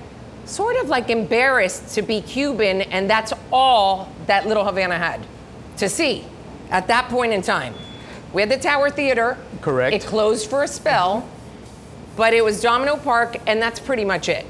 sort 0.47 0.77
of 0.77 0.89
like 0.89 1.11
embarrassed 1.11 1.95
to 1.97 2.01
be 2.01 2.23
Cuban, 2.23 2.81
and 2.83 3.09
that's 3.11 3.35
all 3.53 4.11
that 4.27 4.47
Little 4.47 4.65
Havana 4.65 4.97
had 4.97 5.27
to 5.77 5.91
see 5.91 6.25
at 6.71 6.87
that 6.89 7.11
point 7.11 7.35
in 7.35 7.43
time. 7.43 7.75
We 8.33 8.41
had 8.41 8.51
the 8.51 8.57
Tower 8.57 8.89
Theater. 8.89 9.37
Correct. 9.61 9.95
It 9.95 10.05
closed 10.07 10.49
for 10.49 10.63
a 10.63 10.69
spell, 10.69 11.29
but 12.17 12.33
it 12.33 12.43
was 12.43 12.63
Domino 12.63 12.97
Park, 12.97 13.37
and 13.47 13.61
that's 13.61 13.79
pretty 13.79 14.07
much 14.07 14.31
it. 14.31 14.47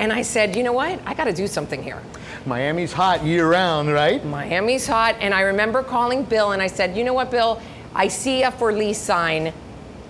And 0.00 0.12
I 0.12 0.22
said, 0.22 0.56
you 0.56 0.64
know 0.64 0.72
what? 0.72 0.98
I 1.06 1.14
got 1.14 1.24
to 1.24 1.32
do 1.32 1.46
something 1.46 1.84
here. 1.84 2.02
Miami's 2.46 2.92
hot 2.92 3.24
year 3.24 3.48
round, 3.50 3.90
right? 3.92 4.24
Miami's 4.24 4.86
hot, 4.86 5.16
and 5.20 5.32
I 5.32 5.40
remember 5.42 5.82
calling 5.82 6.24
Bill 6.24 6.52
and 6.52 6.60
I 6.60 6.66
said, 6.66 6.96
you 6.96 7.04
know 7.04 7.14
what, 7.14 7.30
Bill? 7.30 7.60
I 7.94 8.08
see 8.08 8.42
a 8.42 8.50
for 8.50 8.72
lease 8.72 8.98
sign, 9.00 9.52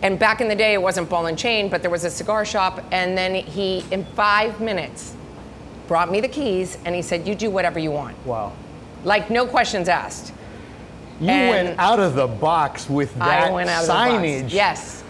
and 0.03 0.19
back 0.19 0.41
in 0.41 0.49
the 0.49 0.57
day 0.57 0.75
it 0.75 0.83
wasn't 0.83 1.09
ball 1.09 1.27
and 1.27 1.39
chain, 1.39 1.69
but 1.69 1.83
there 1.83 1.91
was 1.91 2.05
a 2.05 2.11
cigar 2.11 2.45
shop, 2.45 2.83
and 2.91 3.17
then 3.17 3.35
he, 3.35 3.85
in 3.91 4.05
five 4.17 4.61
minutes, 4.61 5.15
brought 5.87 6.11
me 6.11 6.21
the 6.21 6.29
keys 6.29 6.79
and 6.87 6.95
he 6.95 7.03
said, 7.03 7.29
you 7.29 7.35
do 7.35 7.51
whatever 7.51 7.79
you 7.79 7.91
want. 7.91 8.17
Wow. 8.27 8.53
Like, 9.05 9.29
no 9.29 9.47
questions 9.47 9.89
asked. 9.89 10.33
You 11.21 11.29
And- 11.29 11.67
went 11.69 11.79
out 11.79 12.01
of 12.01 12.15
the 12.15 12.27
box 12.27 12.89
with 12.89 13.15
that 13.17 13.49
I 13.49 13.51
went 13.53 13.69
out 13.69 13.85
of 13.85 13.91
signage. 13.91 14.51
Yes, 14.51 15.05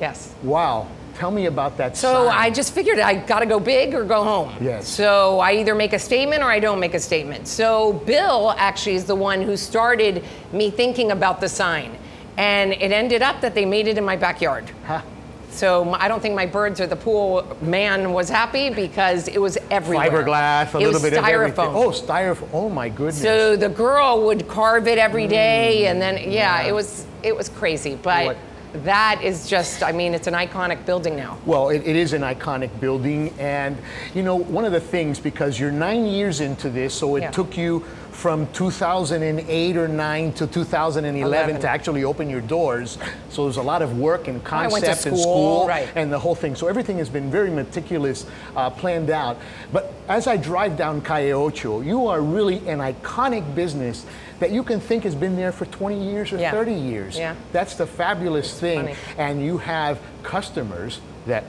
yes. 0.00 0.34
Wow. 0.42 0.86
Tell 1.18 1.32
me 1.32 1.46
about 1.46 1.76
that 1.78 1.96
So 1.96 2.26
sign. 2.28 2.36
I 2.36 2.48
just 2.48 2.72
figured 2.72 3.00
I 3.00 3.16
got 3.16 3.40
to 3.40 3.46
go 3.46 3.58
big 3.58 3.92
or 3.92 4.04
go 4.04 4.22
home. 4.22 4.54
Yes. 4.60 4.86
So 4.86 5.40
I 5.40 5.54
either 5.54 5.74
make 5.74 5.92
a 5.92 5.98
statement 5.98 6.44
or 6.44 6.46
I 6.46 6.60
don't 6.60 6.78
make 6.78 6.94
a 6.94 7.00
statement. 7.00 7.48
So 7.48 7.94
Bill 8.06 8.54
actually 8.56 8.94
is 8.94 9.04
the 9.04 9.16
one 9.16 9.42
who 9.42 9.56
started 9.56 10.22
me 10.52 10.70
thinking 10.70 11.10
about 11.10 11.40
the 11.40 11.48
sign. 11.48 11.98
And 12.36 12.72
it 12.72 12.92
ended 12.92 13.20
up 13.20 13.40
that 13.40 13.56
they 13.56 13.64
made 13.64 13.88
it 13.88 13.98
in 13.98 14.04
my 14.04 14.14
backyard. 14.14 14.70
Huh. 14.86 15.02
So 15.50 15.92
I 15.94 16.06
don't 16.06 16.20
think 16.20 16.36
my 16.36 16.46
birds 16.46 16.80
or 16.80 16.86
the 16.86 16.94
pool 16.94 17.56
man 17.62 18.12
was 18.12 18.28
happy 18.28 18.70
because 18.70 19.26
it 19.26 19.40
was 19.40 19.58
everywhere. 19.72 20.08
Fiberglass, 20.08 20.72
a 20.72 20.78
it 20.78 20.86
little 20.86 21.00
bit 21.00 21.14
of 21.14 21.24
everything. 21.24 21.56
styrofoam. 21.56 21.74
Oh, 21.74 21.90
styrofoam. 21.90 22.48
Oh 22.52 22.68
my 22.68 22.88
goodness. 22.88 23.20
So 23.20 23.56
the 23.56 23.68
girl 23.68 24.24
would 24.26 24.46
carve 24.46 24.86
it 24.86 24.98
every 24.98 25.26
day, 25.26 25.88
and 25.88 26.00
then 26.00 26.30
yeah, 26.30 26.62
mm. 26.62 26.68
it 26.68 26.72
was 26.72 27.06
it 27.24 27.34
was 27.34 27.48
crazy. 27.48 27.96
But 28.00 28.26
What- 28.26 28.36
that 28.72 29.22
is 29.22 29.48
just, 29.48 29.82
I 29.82 29.92
mean, 29.92 30.14
it's 30.14 30.26
an 30.26 30.34
iconic 30.34 30.84
building 30.84 31.16
now. 31.16 31.38
Well, 31.46 31.70
it, 31.70 31.82
it 31.86 31.96
is 31.96 32.12
an 32.12 32.22
iconic 32.22 32.78
building, 32.80 33.32
and 33.38 33.76
you 34.14 34.22
know 34.22 34.36
one 34.36 34.64
of 34.64 34.72
the 34.72 34.80
things 34.80 35.18
because 35.18 35.58
you're 35.58 35.72
nine 35.72 36.04
years 36.06 36.40
into 36.40 36.70
this, 36.70 36.94
so 36.94 37.16
it 37.16 37.22
Yeah. 37.22 37.30
took 37.30 37.56
you 37.56 37.84
from 38.18 38.48
2008 38.52 39.76
or 39.76 39.86
nine 39.86 40.32
to 40.32 40.44
2011 40.44 41.22
Eleven. 41.22 41.60
to 41.60 41.68
actually 41.68 42.02
open 42.02 42.28
your 42.28 42.40
doors. 42.40 42.98
So 43.30 43.44
there's 43.44 43.58
a 43.58 43.62
lot 43.62 43.80
of 43.80 43.96
work 43.96 44.26
and 44.26 44.44
I 44.48 44.66
went 44.66 44.84
to 44.84 44.90
concept 44.90 45.06
and 45.06 45.16
school, 45.16 45.22
school 45.22 45.68
right. 45.68 45.88
and 45.94 46.12
the 46.12 46.18
whole 46.18 46.34
thing. 46.34 46.56
So 46.56 46.66
everything 46.66 46.98
has 46.98 47.08
been 47.08 47.30
very 47.30 47.48
meticulous, 47.48 48.26
uh, 48.56 48.70
planned 48.70 49.10
out. 49.10 49.38
But 49.72 49.92
as 50.08 50.26
I 50.26 50.36
drive 50.36 50.76
down 50.76 51.00
Calle 51.00 51.32
Ocho, 51.32 51.80
you 51.80 52.08
are 52.08 52.20
really 52.20 52.56
an 52.68 52.80
iconic 52.80 53.54
business 53.54 54.04
that 54.40 54.50
you 54.50 54.62
can 54.62 54.80
think 54.80 55.04
has 55.04 55.14
been 55.14 55.36
there 55.36 55.52
for 55.52 55.66
20 55.66 56.10
years 56.10 56.32
or 56.32 56.38
Yeah. 56.38 56.50
30 56.50 56.72
years. 56.74 57.18
Yeah. 57.18 57.34
That's 57.52 57.74
the 57.74 57.86
fabulous 57.86 58.58
thing. 58.58 58.78
funny. 58.80 58.94
And 59.16 59.42
you 59.42 59.58
have 59.58 59.98
customers 60.22 61.00
that 61.26 61.44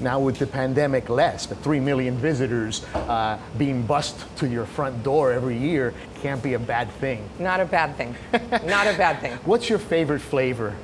now 0.00 0.18
with 0.18 0.38
the 0.38 0.46
pandemic 0.46 1.08
less, 1.08 1.46
but 1.46 1.58
3 1.58 1.78
million 1.78 2.16
visitors 2.16 2.84
uh, 2.94 3.38
being 3.56 3.82
bussed 3.82 4.18
to 4.38 4.48
your 4.48 4.66
front 4.66 5.02
door 5.04 5.32
every 5.32 5.56
year 5.56 5.94
can't 6.20 6.42
be 6.42 6.54
a 6.54 6.58
bad 6.58 6.90
thing. 6.94 7.28
Not 7.38 7.60
a 7.60 7.64
bad 7.64 7.96
thing. 7.96 8.16
Not 8.66 8.86
a 8.88 8.94
bad 8.96 9.20
thing. 9.20 9.32
What's 9.44 9.68
your 9.70 9.78
favorite 9.78 10.20
flavor? 10.20 10.74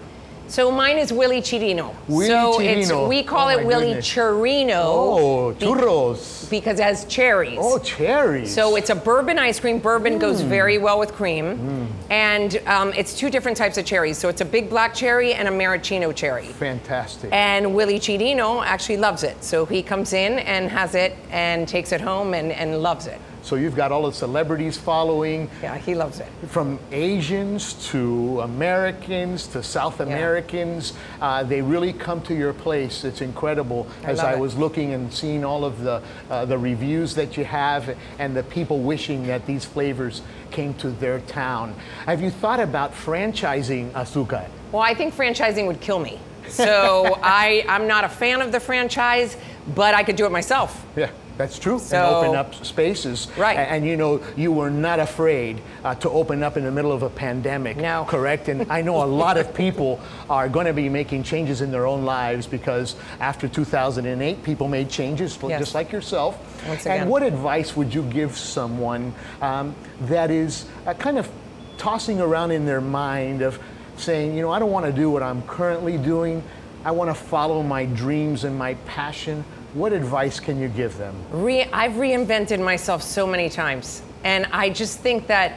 So 0.48 0.70
mine 0.70 0.96
is 0.98 1.12
Willy 1.12 1.40
Chirino. 1.42 1.94
Willy 2.08 2.26
so 2.28 2.58
it's 2.60 2.90
Chirino. 2.90 3.08
we 3.08 3.22
call 3.22 3.48
Oh, 3.48 3.58
it 3.58 3.66
Willy 3.66 3.86
goodness. 3.88 4.08
Chirino. 4.08 4.82
Oh, 4.84 5.52
be- 5.52 5.66
churros. 5.66 6.48
because 6.48 6.80
it 6.80 6.84
has 6.84 7.04
cherries. 7.04 7.58
Oh, 7.60 7.78
cherries. 7.78 8.52
So 8.54 8.76
it's 8.76 8.88
a 8.88 8.94
bourbon 8.94 9.38
ice 9.38 9.60
cream. 9.60 9.78
Bourbon 9.78 10.18
goes 10.18 10.42
Mm. 10.42 10.46
very 10.46 10.78
well 10.78 10.98
with 10.98 11.12
cream, 11.12 11.86
and 12.10 12.60
um, 12.66 12.92
it's 12.94 13.14
two 13.14 13.28
different 13.28 13.56
types 13.58 13.76
of 13.76 13.84
cherries. 13.84 14.16
So 14.16 14.28
it's 14.30 14.40
a 14.40 14.44
big 14.46 14.70
black 14.70 14.94
cherry 14.94 15.34
and 15.34 15.48
a 15.48 15.50
maraschino 15.50 16.12
cherry. 16.12 16.46
fantastic. 16.46 17.28
And 17.32 17.74
Willy 17.74 17.98
Chirino 18.00 18.64
actually 18.64 18.96
loves 18.96 19.22
it. 19.24 19.44
So 19.44 19.66
he 19.66 19.82
comes 19.82 20.12
in 20.14 20.38
and 20.40 20.70
has 20.70 20.94
it 20.94 21.14
and 21.30 21.68
takes 21.68 21.92
it 21.92 22.00
home 22.00 22.32
and, 22.34 22.52
and 22.52 22.82
loves 22.82 23.06
it. 23.06 23.20
So 23.48 23.56
you've 23.56 23.74
got 23.74 23.90
all 23.92 24.02
the 24.06 24.12
celebrities 24.12 24.76
following, 24.76 25.48
Yeah, 25.62 25.78
he 25.78 25.94
loves 25.94 26.20
it. 26.20 26.28
from 26.48 26.78
Asians 26.92 27.72
to 27.90 28.40
Americans 28.42 29.46
to 29.48 29.62
South 29.62 30.00
Americans. 30.00 30.92
Uh, 31.20 31.42
they 31.44 31.62
really 31.62 31.94
come 31.94 32.20
to 32.22 32.34
your 32.34 32.52
place. 32.52 33.04
It's 33.04 33.22
incredible. 33.22 33.86
I 34.04 34.10
As 34.10 34.20
I 34.20 34.34
it. 34.34 34.38
was 34.38 34.54
looking 34.54 34.92
and 34.92 35.10
seeing 35.10 35.44
all 35.44 35.64
of 35.64 35.80
the 35.82 36.02
uh, 36.30 36.44
the 36.44 36.58
reviews 36.58 37.14
that 37.14 37.38
you 37.38 37.44
have 37.46 37.96
and 38.18 38.36
the 38.36 38.42
people 38.42 38.80
wishing 38.80 39.26
that 39.28 39.46
these 39.46 39.64
flavors 39.64 40.20
came 40.50 40.74
to 40.74 40.90
their 40.90 41.20
town. 41.20 41.74
Have 42.04 42.20
you 42.20 42.30
thought 42.30 42.60
about 42.60 42.92
franchising 42.92 43.92
Azúcar? 43.92 44.46
Well, 44.72 44.82
I 44.82 44.92
think 44.94 45.14
franchising 45.14 45.66
would 45.66 45.80
kill 45.80 45.98
me. 46.00 46.18
So 46.48 47.18
I, 47.22 47.64
I'm 47.66 47.86
not 47.86 48.04
a 48.04 48.08
fan 48.10 48.42
of 48.42 48.52
the 48.52 48.60
franchise, 48.60 49.36
but 49.74 49.94
I 49.94 50.02
could 50.02 50.16
do 50.16 50.26
it 50.26 50.32
myself. 50.32 50.84
Yeah, 50.96 51.10
that's 51.38 51.58
true. 51.58 51.78
So- 51.78 51.96
and 51.96 52.26
open 52.26 52.36
up 52.36 52.54
spaces. 52.64 53.28
Right. 53.38 53.56
A- 53.56 53.60
And, 53.70 53.86
you 53.86 53.96
know, 53.96 54.20
you 54.36 54.52
were 54.52 54.68
not 54.70 54.98
afraid 55.00 55.62
uh, 55.84 55.94
to 55.96 56.10
open 56.10 56.42
up 56.42 56.56
in 56.56 56.64
the 56.64 56.70
middle 56.70 56.92
of 56.92 57.02
a 57.02 57.08
pandemic. 57.08 57.76
No. 57.78 58.04
Correct. 58.08 58.48
And 58.48 58.70
I 58.70 58.82
know 58.82 59.02
a 59.02 59.06
lot 59.06 59.36
of 59.38 59.54
people 59.54 60.00
are 60.28 60.48
going 60.48 60.66
to 60.66 60.72
be 60.74 60.88
making 60.88 61.22
changes 61.22 61.60
in 61.62 61.70
their 61.70 61.86
own 61.86 62.04
lives 62.04 62.46
because 62.46 62.96
after 63.20 63.48
2008, 63.48 64.42
people 64.42 64.68
made 64.68 64.90
changes 64.90 65.38
Yes. 65.48 65.60
just 65.60 65.74
like 65.74 65.92
yourself. 65.92 66.36
Once 66.68 66.82
again. 66.82 67.02
And 67.02 67.10
what 67.10 67.22
advice 67.22 67.76
would 67.76 67.94
you 67.94 68.02
give 68.02 68.36
someone 68.36 69.14
um, 69.40 69.74
that 70.02 70.30
is 70.30 70.66
uh, 70.86 70.92
kind 70.94 71.16
of 71.18 71.30
tossing 71.78 72.20
around 72.20 72.50
in 72.50 72.66
their 72.66 72.80
mind 72.80 73.40
of 73.42 73.58
saying, 73.96 74.34
you 74.34 74.42
know, 74.42 74.50
I 74.50 74.58
don't 74.58 74.72
want 74.72 74.86
to 74.86 74.92
do 74.92 75.08
what 75.10 75.22
I'm 75.22 75.42
currently 75.42 75.96
doing. 75.96 76.42
I 76.84 76.90
want 76.90 77.10
to 77.10 77.14
follow 77.14 77.62
my 77.62 77.84
dreams 77.84 78.44
and 78.44 78.58
my 78.58 78.74
passion. 78.86 79.44
What 79.74 79.92
advice 79.92 80.40
can 80.40 80.58
you 80.60 80.68
give 80.68 80.96
them? 80.96 81.14
Re- 81.30 81.68
I've 81.72 81.92
reinvented 81.92 82.62
myself 82.62 83.02
so 83.02 83.26
many 83.26 83.50
times, 83.50 84.02
and 84.24 84.46
I 84.50 84.70
just 84.70 85.00
think 85.00 85.26
that 85.26 85.52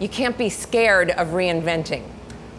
you 0.00 0.08
can't 0.08 0.36
be 0.36 0.48
scared 0.48 1.10
of 1.10 1.28
reinventing. 1.28 2.02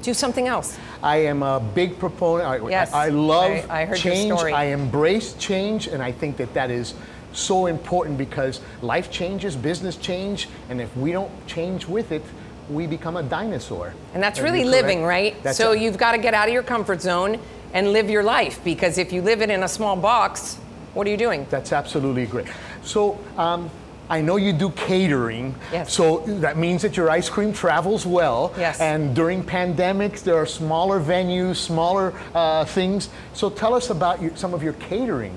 Do 0.02 0.14
something 0.14 0.48
else. 0.48 0.78
I 1.02 1.18
am 1.18 1.44
a 1.44 1.60
big 1.60 2.00
proponent. 2.00 2.48
I, 2.64 2.70
Yes, 2.70 2.94
I, 2.94 3.08
I 3.08 3.10
love 3.10 3.52
I- 3.70 3.92
I 3.92 3.94
change. 3.94 4.32
I 4.32 4.66
embrace 4.66 5.34
change, 5.34 5.88
and 5.88 6.02
I 6.02 6.12
think 6.12 6.38
that 6.38 6.54
that 6.54 6.72
is 6.72 6.94
so 7.34 7.66
important 7.66 8.18
because 8.18 8.62
life 8.82 9.12
changes, 9.12 9.56
business 9.58 9.98
change, 9.98 10.48
and 10.70 10.80
if 10.80 10.96
we 10.96 11.12
don't 11.12 11.32
change 11.48 11.86
with 11.88 12.12
it, 12.14 12.24
we 12.70 12.88
become 12.88 13.18
a 13.18 13.24
dinosaur. 13.24 13.94
And 14.14 14.24
that's 14.24 14.40
Are 14.40 14.44
really 14.44 14.64
living, 14.64 15.04
right? 15.04 15.42
That's 15.44 15.58
so 15.58 15.74
a- 15.74 15.76
you've 15.78 15.98
got 15.98 16.14
to 16.14 16.18
get 16.18 16.34
out 16.34 16.48
of 16.48 16.54
your 16.54 16.64
comfort 16.64 17.02
zone 17.02 17.40
and 17.74 17.92
live 17.92 18.10
your 18.10 18.24
life 18.24 18.64
because 18.64 18.98
if 18.98 19.12
you 19.12 19.22
live 19.22 19.42
it 19.42 19.50
in 19.50 19.64
a 19.64 19.68
small 19.68 19.96
box, 19.98 20.60
what 20.94 21.08
are 21.08 21.10
you 21.10 21.18
doing? 21.18 21.48
That's 21.50 21.74
absolutely 21.74 22.26
great. 22.26 22.48
So 22.84 23.20
um, 23.38 23.70
I 24.10 24.22
know 24.22 24.36
you 24.36 24.54
do 24.54 24.70
catering. 24.72 25.56
Yes. 25.72 25.94
So 25.94 26.20
that 26.40 26.58
means 26.58 26.82
that 26.82 26.98
your 26.98 27.10
ice 27.10 27.30
cream 27.30 27.54
travels 27.54 28.06
well. 28.06 28.54
Yes. 28.58 28.80
And 28.80 29.16
during 29.16 29.44
pandemics, 29.44 30.22
there 30.24 30.36
are 30.36 30.46
smaller 30.46 31.00
venues, 31.00 31.56
smaller 31.56 32.14
uh, 32.36 32.66
things. 32.66 33.10
So 33.34 33.50
tell 33.50 33.74
us 33.74 33.90
about 33.90 34.22
your, 34.22 34.36
some 34.36 34.54
of 34.54 34.62
your 34.62 34.74
catering. 34.74 35.36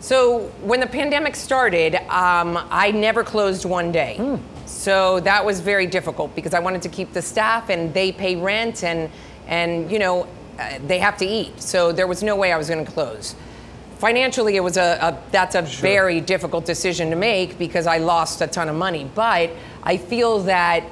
So 0.00 0.42
when 0.62 0.78
the 0.80 0.86
pandemic 0.86 1.34
started, 1.34 1.96
um, 2.08 2.56
I 2.70 2.92
never 2.92 3.24
closed 3.24 3.64
one 3.64 3.90
day. 3.90 4.38
So 4.64 5.18
that 5.20 5.44
was 5.44 5.60
very 5.60 5.86
difficult 5.86 6.34
because 6.36 6.54
I 6.54 6.60
wanted 6.60 6.82
to 6.82 6.88
keep 6.88 7.12
the 7.12 7.22
staff 7.22 7.68
and 7.68 7.92
they 7.92 8.12
pay 8.12 8.36
rent 8.36 8.84
and 8.84 9.10
and 9.48 9.90
you 9.90 9.98
know 9.98 10.28
uh, 10.58 10.78
they 10.86 10.98
have 10.98 11.16
to 11.18 11.26
eat. 11.26 11.60
So 11.60 11.90
there 11.90 12.06
was 12.06 12.22
no 12.22 12.36
way 12.36 12.52
I 12.52 12.56
was 12.56 12.68
going 12.68 12.84
to 12.84 12.90
close. 12.92 13.34
Financially, 13.98 14.54
it 14.54 14.62
was 14.62 14.76
a, 14.76 14.98
a 15.00 15.30
that's 15.32 15.56
a 15.56 15.62
very 15.62 16.20
difficult 16.20 16.64
decision 16.64 17.10
to 17.10 17.16
make 17.16 17.58
because 17.58 17.86
I 17.86 17.98
lost 17.98 18.40
a 18.40 18.46
ton 18.46 18.68
of 18.68 18.76
money. 18.76 19.10
But 19.14 19.50
I 19.82 19.96
feel 19.96 20.38
that 20.44 20.84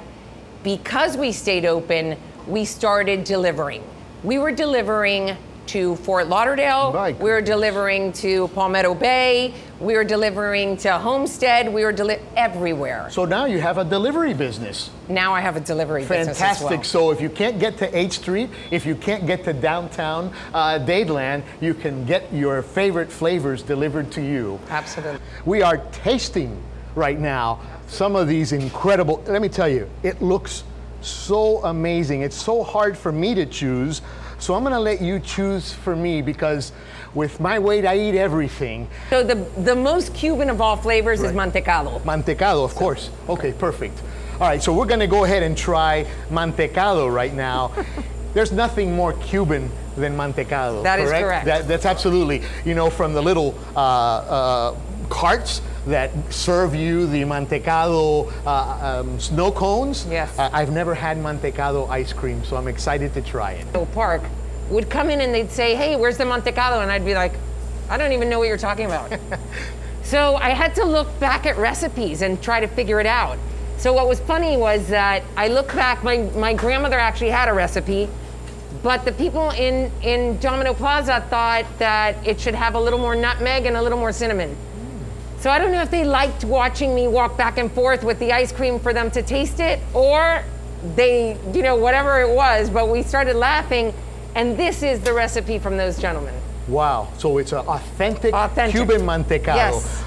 because 0.63 1.15
we 1.15 1.31
stayed 1.31 1.65
open, 1.65 2.17
we 2.47 2.65
started 2.65 3.23
delivering. 3.23 3.81
We 4.23 4.39
were 4.39 4.51
delivering 4.51 5.37
to 5.67 5.95
Fort 5.97 6.27
Lauderdale. 6.27 6.91
We're 7.19 7.41
delivering 7.41 8.13
to 8.13 8.47
Palmetto 8.49 8.93
Bay. 8.93 9.53
We're 9.79 10.03
delivering 10.03 10.77
to 10.77 10.97
Homestead. 10.97 11.71
We're 11.71 11.91
deli- 11.91 12.19
everywhere. 12.35 13.09
So 13.11 13.25
now 13.25 13.45
you 13.45 13.59
have 13.59 13.77
a 13.77 13.83
delivery 13.83 14.33
business. 14.33 14.89
Now 15.07 15.33
I 15.33 15.41
have 15.41 15.55
a 15.55 15.59
delivery 15.59 16.01
business 16.01 16.39
Fantastic. 16.39 16.69
well. 16.69 16.83
So 16.83 17.11
if 17.11 17.21
you 17.21 17.29
can't 17.29 17.59
get 17.59 17.77
to 17.77 17.91
8th 17.91 18.13
Street, 18.13 18.49
if 18.71 18.85
you 18.85 18.95
can't 18.95 19.27
get 19.27 19.43
to 19.43 19.53
downtown 19.53 20.33
uh, 20.53 20.79
Dadeland, 20.79 21.43
you 21.61 21.73
can 21.73 22.05
get 22.05 22.31
your 22.33 22.61
favorite 22.61 23.11
flavors 23.11 23.61
delivered 23.61 24.11
to 24.13 24.21
you. 24.21 24.59
Absolutely. 24.69 25.19
We 25.45 25.61
are 25.61 25.77
tasting 25.91 26.61
right 26.95 27.19
now 27.19 27.61
some 27.87 28.15
of 28.15 28.27
these 28.27 28.51
incredible. 28.51 29.23
Let 29.27 29.41
me 29.41 29.49
tell 29.49 29.69
you, 29.69 29.89
it 30.03 30.21
looks 30.21 30.63
so 31.01 31.63
amazing. 31.63 32.21
It's 32.21 32.35
so 32.35 32.63
hard 32.63 32.97
for 32.97 33.11
me 33.11 33.35
to 33.35 33.45
choose. 33.45 34.01
So 34.39 34.53
I'm 34.53 34.63
going 34.63 34.73
to 34.73 34.79
let 34.79 35.01
you 35.01 35.19
choose 35.19 35.73
for 35.73 35.95
me 35.95 36.21
because 36.21 36.71
with 37.13 37.39
my 37.39 37.57
weight, 37.57 37.85
I 37.85 37.97
eat 37.97 38.15
everything. 38.15 38.87
So 39.09 39.23
the 39.23 39.35
the 39.61 39.75
most 39.75 40.13
Cuban 40.13 40.49
of 40.49 40.61
all 40.61 40.77
flavors 40.77 41.21
is 41.21 41.31
mantecado. 41.31 42.01
Mantecado, 42.03 42.63
of 42.63 42.75
course. 42.75 43.09
Okay, 43.27 43.53
perfect. 43.53 44.01
All 44.39 44.47
right, 44.47 44.61
so 44.61 44.71
we're 44.71 44.85
going 44.85 44.99
to 44.99 45.07
go 45.07 45.23
ahead 45.23 45.41
and 45.41 45.57
try 45.57 46.05
mantecado 46.29 47.11
right 47.11 47.33
now. 47.33 47.73
There's 48.33 48.51
nothing 48.51 48.95
more 48.95 49.13
Cuban 49.13 49.71
than 49.95 50.15
mantecado. 50.15 50.83
That 50.83 50.99
is 50.99 51.09
correct? 51.09 51.23
correct. 51.23 51.45
That, 51.45 51.67
that's 51.67 51.85
absolutely, 51.87 52.43
you 52.63 52.75
know, 52.75 52.91
from 52.91 53.13
the 53.13 53.21
little 53.21 53.57
uh, 53.75 53.79
uh, 53.79 54.75
carts 55.09 55.61
that 55.87 56.11
serve 56.31 56.75
you 56.75 57.07
the 57.07 57.21
mantecado 57.23 58.31
uh, 58.45 58.99
um, 58.99 59.19
snow 59.19 59.51
cones. 59.51 60.05
Yes. 60.09 60.37
Uh, 60.37 60.49
I've 60.51 60.71
never 60.71 60.93
had 60.93 61.17
mantecado 61.17 61.89
ice 61.89 62.13
cream, 62.13 62.43
so 62.43 62.57
I'm 62.57 62.67
excited 62.67 63.13
to 63.13 63.21
try 63.21 63.53
it. 63.53 63.63
Central 63.63 63.85
Park 63.87 64.21
would 64.69 64.89
come 64.89 65.09
in 65.09 65.21
and 65.21 65.33
they'd 65.33 65.51
say, 65.51 65.75
"Hey, 65.75 65.95
where's 65.95 66.17
the 66.17 66.25
mantecado?" 66.25 66.81
And 66.81 66.91
I'd 66.91 67.05
be 67.05 67.13
like, 67.15 67.33
"I 67.89 67.97
don't 67.97 68.11
even 68.11 68.29
know 68.29 68.39
what 68.39 68.49
you're 68.49 68.57
talking 68.57 68.85
about." 68.85 69.13
so 70.03 70.35
I 70.35 70.49
had 70.49 70.75
to 70.75 70.85
look 70.85 71.19
back 71.19 71.45
at 71.45 71.57
recipes 71.57 72.21
and 72.21 72.41
try 72.41 72.59
to 72.59 72.67
figure 72.67 72.99
it 72.99 73.07
out. 73.07 73.37
So 73.77 73.93
what 73.93 74.07
was 74.07 74.19
funny 74.19 74.57
was 74.57 74.87
that 74.89 75.23
I 75.37 75.47
looked 75.47 75.73
back. 75.73 76.03
My 76.03 76.17
my 76.35 76.53
grandmother 76.53 76.99
actually 76.99 77.29
had 77.29 77.47
a 77.47 77.53
recipe, 77.53 78.09
but 78.83 79.05
the 79.05 79.13
people 79.13 79.51
in 79.51 79.89
in 80.01 80.37
Domino 80.39 80.73
Plaza 80.73 81.25
thought 81.29 81.65
that 81.79 82.15
it 82.27 82.41
should 82.41 82.55
have 82.55 82.75
a 82.75 82.79
little 82.79 82.99
more 82.99 83.15
nutmeg 83.15 83.65
and 83.65 83.77
a 83.77 83.81
little 83.81 83.99
more 83.99 84.11
cinnamon. 84.11 84.57
So 85.47 85.51
I 85.51 85.59
don't 85.59 85.71
know 85.71 85.81
if 85.81 85.89
they 85.89 86.03
liked 86.03 86.43
watching 86.43 86.93
me 86.93 87.07
walk 87.07 87.37
back 87.37 87.57
and 87.57 87.71
forth 87.71 88.03
with 88.03 88.19
the 88.19 88.33
ice 88.33 88.51
cream 88.51 88.81
for 88.81 88.91
them 88.91 89.09
to 89.11 89.21
taste 89.21 89.61
it, 89.61 89.79
or 89.93 90.43
they, 90.97 91.37
you 91.53 91.61
know, 91.61 91.77
whatever 91.77 92.19
it 92.19 92.29
was. 92.29 92.69
But 92.69 92.89
we 92.89 93.01
started 93.01 93.37
laughing, 93.37 93.93
and 94.35 94.57
this 94.57 94.83
is 94.83 94.99
the 94.99 95.13
recipe 95.13 95.57
from 95.57 95.77
those 95.77 95.97
gentlemen. 95.97 96.35
Wow, 96.67 97.07
so 97.17 97.37
it's 97.37 97.53
an 97.53 97.59
authentic, 97.59 98.33
Authentic. 98.33 98.75
Cuban 98.75 99.07
mantecado. 99.07 99.55
Yes. 99.55 100.01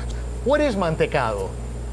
What 0.44 0.60
is 0.60 0.76
mantecado? 0.76 1.48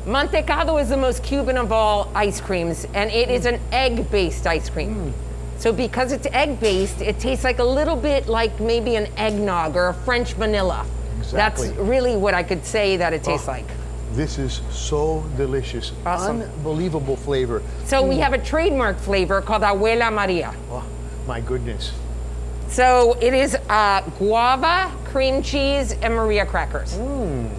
Mantecado 0.05 0.81
is 0.81 0.89
the 0.89 0.97
most 0.97 1.23
Cuban 1.23 1.55
of 1.55 1.71
all 1.71 2.11
ice 2.13 2.41
creams, 2.41 2.85
and 2.93 3.09
it 3.11 3.29
is 3.29 3.45
mm. 3.45 3.53
an 3.53 3.61
egg-based 3.71 4.45
ice 4.45 4.69
cream. 4.69 4.93
Mm. 4.93 5.13
So 5.57 5.71
because 5.71 6.11
it's 6.11 6.27
egg-based, 6.33 6.99
it 7.01 7.17
tastes 7.17 7.45
like 7.45 7.59
a 7.59 7.63
little 7.63 7.95
bit 7.95 8.27
like 8.27 8.59
maybe 8.59 8.97
an 8.97 9.07
eggnog 9.15 9.77
or 9.77 9.87
a 9.87 9.93
French 9.93 10.33
vanilla. 10.33 10.85
Exactly. 11.19 11.67
That's 11.69 11.79
really 11.79 12.15
what 12.15 12.33
I 12.33 12.43
could 12.43 12.65
say 12.65 12.97
that 12.97 13.13
it 13.13 13.23
tastes 13.23 13.47
Oh. 13.47 13.51
like. 13.51 13.65
This 14.13 14.37
is 14.37 14.61
so 14.71 15.23
delicious. 15.35 15.91
Awesome. 16.05 16.41
Unbelievable 16.41 17.15
flavor. 17.17 17.61
So 17.85 18.01
we 18.01 18.17
have 18.19 18.33
a 18.33 18.37
trademark 18.37 18.97
flavor 18.97 19.41
called 19.41 19.63
Abuela 19.63 20.11
Maria. 20.11 20.53
Oh, 20.71 20.83
my 21.27 21.41
goodness. 21.41 21.91
So 22.69 23.17
it 23.21 23.33
is 23.33 23.55
uh, 23.69 24.01
guava, 24.17 24.91
cream 25.05 25.41
cheese, 25.41 25.93
and 26.01 26.15
Maria 26.15 26.45
crackers. 26.45 26.91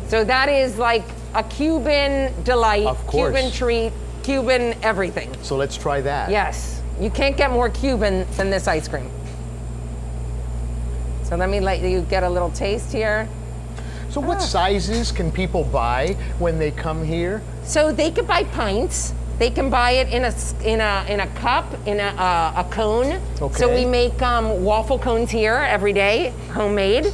So 0.08 0.24
that 0.24 0.48
is 0.48 0.78
like 0.78 1.04
a 1.34 1.42
Cuban 1.42 2.32
delight, 2.44 2.86
Of 2.86 3.06
course. 3.06 3.34
Cuban 3.34 3.52
treat, 3.52 3.92
Cuban 4.22 4.74
everything. 4.82 5.30
So 5.42 5.56
let's 5.56 5.76
try 5.76 6.00
that. 6.02 6.30
Yes, 6.30 6.82
you 7.00 7.10
can't 7.10 7.36
get 7.36 7.50
more 7.50 7.68
Cuban 7.70 8.26
than 8.36 8.50
this 8.50 8.66
ice 8.68 8.88
cream. 8.88 9.10
So 11.24 11.36
let 11.36 11.48
me 11.50 11.60
let 11.60 11.80
you 11.80 12.02
get 12.02 12.22
a 12.22 12.28
little 12.28 12.50
taste 12.50 12.92
here. 12.92 13.28
So 14.18 14.24
Ah. 14.24 14.26
what 14.26 14.42
sizes 14.42 15.12
can 15.12 15.31
people 15.31 15.62
buy 15.62 16.16
when 16.40 16.59
they 16.59 16.72
come 16.72 17.04
here? 17.04 17.40
So 17.62 17.92
they 17.92 18.11
could 18.11 18.26
buy 18.26 18.42
pints. 18.42 19.12
They 19.38 19.48
can 19.50 19.70
buy 19.70 19.92
it 19.92 20.09
in 20.09 20.24
a 20.24 20.33
in 20.64 20.81
a 20.81 21.04
in 21.09 21.20
a 21.20 21.28
cup 21.38 21.66
in 21.87 22.00
a 22.00 22.09
uh, 22.18 22.62
a 22.62 22.64
cone. 22.68 23.20
Okay. 23.40 23.54
So 23.54 23.72
we 23.72 23.85
make 23.85 24.20
um, 24.20 24.64
waffle 24.64 24.98
cones 24.98 25.31
here 25.31 25.54
every 25.54 25.92
day, 25.92 26.33
homemade, 26.52 27.12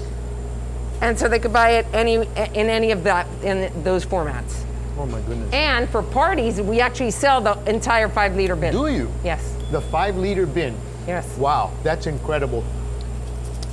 and 1.03 1.19
so 1.19 1.29
they 1.29 1.39
could 1.39 1.53
buy 1.53 1.73
it 1.73 1.87
any 1.93 2.15
in 2.55 2.71
any 2.71 2.91
of 2.93 3.05
that 3.05 3.27
in 3.43 3.71
those 3.85 4.07
formats. 4.07 4.65
Oh 4.99 5.05
my 5.05 5.21
goodness. 5.27 5.53
And 5.53 5.87
for 5.91 6.03
parties, 6.03 6.59
we 6.63 6.81
actually 6.81 7.11
sell 7.11 7.43
the 7.43 7.59
entire 7.69 8.09
five 8.09 8.35
liter 8.35 8.57
bin. 8.57 8.73
Do 8.73 8.87
you? 8.87 9.13
Yes. 9.23 9.43
The 9.71 9.83
five 9.83 10.17
liter 10.17 10.47
bin. 10.47 10.75
Yes. 11.07 11.27
Wow, 11.37 11.71
that's 11.83 12.07
incredible. 12.07 12.65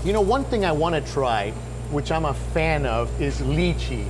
You 0.03 0.11
know, 0.11 0.19
one 0.19 0.43
thing 0.43 0.65
I 0.65 0.73
want 0.73 0.95
to 0.95 1.13
try, 1.13 1.53
which 1.91 2.11
I'm 2.11 2.25
a 2.25 2.33
fan 2.33 2.85
of, 2.85 3.09
is 3.21 3.39
lychee. 3.41 4.05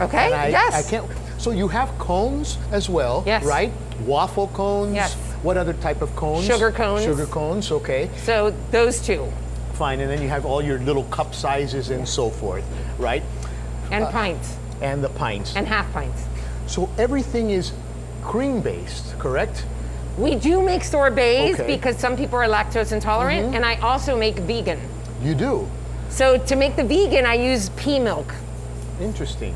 Okay. 0.00 0.32
I, 0.32 0.48
yes. 0.48 0.86
I 0.86 0.90
can't. 0.90 1.10
So 1.38 1.50
you 1.50 1.68
have 1.68 1.90
cones 1.98 2.58
as 2.72 2.88
well, 2.88 3.22
Yes. 3.26 3.44
right? 3.44 3.72
Waffle 4.06 4.48
cones. 4.48 4.94
Yes. 4.94 5.14
What 5.42 5.56
other 5.56 5.74
type 5.74 6.00
of 6.02 6.14
cones? 6.16 6.46
Sugar 6.46 6.70
cones. 6.72 7.04
Sugar 7.04 7.26
cones. 7.26 7.70
Okay. 7.70 8.08
So 8.16 8.54
those 8.70 9.00
two 9.00 9.30
Fine. 9.74 9.98
And 10.00 10.08
then 10.10 10.22
you 10.22 10.28
have 10.28 10.46
all 10.46 10.62
your 10.62 10.78
little 10.78 11.02
cup 11.04 11.34
sizes 11.34 11.90
and 11.90 12.08
so 12.08 12.30
forth, 12.30 12.64
right? 12.98 13.22
and 13.90 14.06
pints 14.08 14.56
And 14.80 15.02
the 15.04 15.08
pints. 15.10 15.54
and 15.56 15.66
half 15.66 15.92
pints. 15.92 16.24
so 16.66 16.88
everything 16.96 17.50
is 17.50 17.72
cream 18.22 18.60
based, 18.60 19.18
correct? 19.18 19.66
We 20.16 20.36
do 20.36 20.62
make 20.62 20.82
sorbets 20.84 21.54
Okay. 21.54 21.62
Mm-hmm. 21.62 21.66
because 21.66 21.98
some 21.98 22.16
people 22.16 22.38
are 22.38 22.46
lactose 22.48 22.92
intolerant, 22.92 23.54
and 23.54 23.64
I 23.66 23.74
also 23.80 24.16
make 24.16 24.36
vegan. 24.38 24.80
You 25.22 25.34
do. 25.34 25.68
So 26.14 26.38
to 26.38 26.54
make 26.54 26.76
the 26.76 26.84
vegan, 26.84 27.26
I 27.26 27.34
use 27.34 27.70
pea 27.70 27.98
milk. 27.98 28.32
Interesting. 29.00 29.52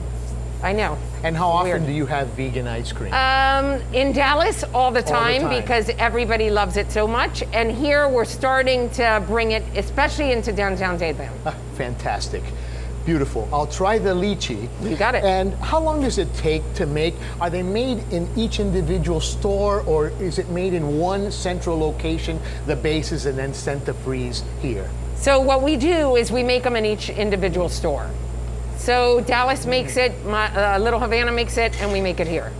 I 0.60 0.72
know. 0.72 0.98
And 1.22 1.36
how 1.36 1.50
often 1.50 1.70
Weird. 1.70 1.86
do 1.86 1.92
you 1.92 2.04
have 2.06 2.30
vegan 2.30 2.66
ice 2.66 2.90
cream? 2.90 3.14
Um, 3.14 3.80
in 3.92 4.10
Dallas, 4.10 4.64
all 4.74 4.90
the, 4.90 5.00
time 5.00 5.42
time. 5.42 5.62
because 5.62 5.88
everybody 5.98 6.50
loves 6.50 6.76
it 6.76 6.90
so 6.90 7.06
much. 7.06 7.44
And 7.52 7.70
here 7.70 8.08
we're 8.08 8.24
starting 8.24 8.90
to 8.90 9.22
bring 9.28 9.52
it, 9.52 9.62
especially 9.76 10.32
into 10.32 10.50
downtown 10.50 10.98
Dadeland. 10.98 11.30
Ah, 11.46 11.54
fantastic. 11.74 12.42
Beautiful. 13.06 13.48
I'll 13.52 13.68
try 13.68 14.00
the 14.00 14.10
lychee. 14.10 14.68
You 14.82 14.96
got 14.96 15.14
it. 15.14 15.22
And 15.22 15.54
how 15.54 15.78
long 15.80 16.02
does 16.02 16.18
it 16.18 16.34
take 16.34 16.64
to 16.74 16.86
make? 16.86 17.14
Are 17.40 17.50
they 17.50 17.62
made 17.62 17.98
in 18.12 18.28
each 18.36 18.58
individual 18.58 19.20
store 19.20 19.82
or 19.82 20.08
is 20.20 20.40
it 20.40 20.48
made 20.48 20.74
in 20.74 20.98
one 20.98 21.30
central 21.30 21.78
location, 21.78 22.40
the 22.66 22.74
bases, 22.74 23.26
and 23.26 23.38
then 23.38 23.54
sent 23.54 23.86
to 23.86 23.94
freeze 23.94 24.42
here? 24.60 24.90
So 25.20 25.40
what 25.40 25.62
we 25.62 25.76
do 25.76 26.16
is 26.16 26.30
we 26.30 26.42
make 26.42 26.62
them 26.62 26.76
in 26.76 26.84
each 26.84 27.10
individual 27.10 27.68
store. 27.68 28.08
So 28.76 29.20
Dallas 29.20 29.66
makes 29.66 29.96
it, 29.96 30.12
my, 30.24 30.46
uh, 30.74 30.78
Little 30.78 31.00
Havana 31.00 31.32
makes 31.32 31.56
it, 31.58 31.80
and 31.82 31.92
we 31.92 32.00
make 32.00 32.20
it 32.20 32.28
here. 32.28 32.52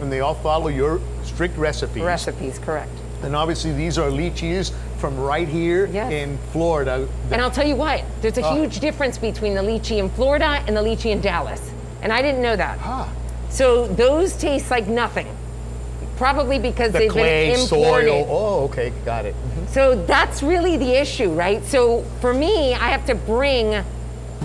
And 0.00 0.10
they 0.10 0.20
all 0.20 0.34
follow 0.34 0.68
your 0.68 1.00
strict 1.24 1.56
recipes. 1.58 2.02
Recipes, 2.02 2.58
correct. 2.58 2.90
And 3.22 3.34
obviously, 3.36 3.72
these 3.72 3.98
are 3.98 4.10
lychees 4.10 4.72
from 4.98 5.18
right 5.18 5.46
here 5.48 5.86
Yes. 5.86 6.12
in 6.12 6.38
Florida. 6.52 7.06
And 7.30 7.42
I'll 7.42 7.50
tell 7.50 7.66
you 7.66 7.76
what, 7.76 8.02
there's 8.22 8.38
a 8.38 8.42
Oh. 8.46 8.54
huge 8.54 8.80
difference 8.80 9.18
between 9.18 9.54
the 9.54 9.60
lychee 9.62 9.98
in 9.98 10.08
Florida 10.08 10.62
and 10.66 10.76
the 10.76 10.80
lychee 10.82 11.10
in 11.10 11.20
Dallas. 11.20 11.60
And 12.00 12.12
I 12.12 12.22
didn't 12.22 12.42
know 12.42 12.56
that. 12.56 12.78
Ah, 12.82 13.08
So 13.50 13.86
those 13.86 14.34
taste 14.34 14.70
like 14.70 14.88
nothing. 14.88 15.26
Probably 16.18 16.58
because 16.58 16.92
the 16.92 16.98
they've 16.98 17.10
clay, 17.10 17.50
been 17.52 17.60
imported. 17.60 18.08
soil. 18.08 18.26
Oh, 18.28 18.64
okay, 18.64 18.92
got 19.04 19.24
it. 19.24 19.34
So 19.68 19.94
that's 20.04 20.42
really 20.42 20.76
the 20.76 20.92
issue, 21.00 21.30
right? 21.32 21.64
So 21.64 22.02
for 22.20 22.34
me, 22.34 22.74
I 22.74 22.88
have 22.88 23.06
to 23.06 23.14
bring 23.14 23.82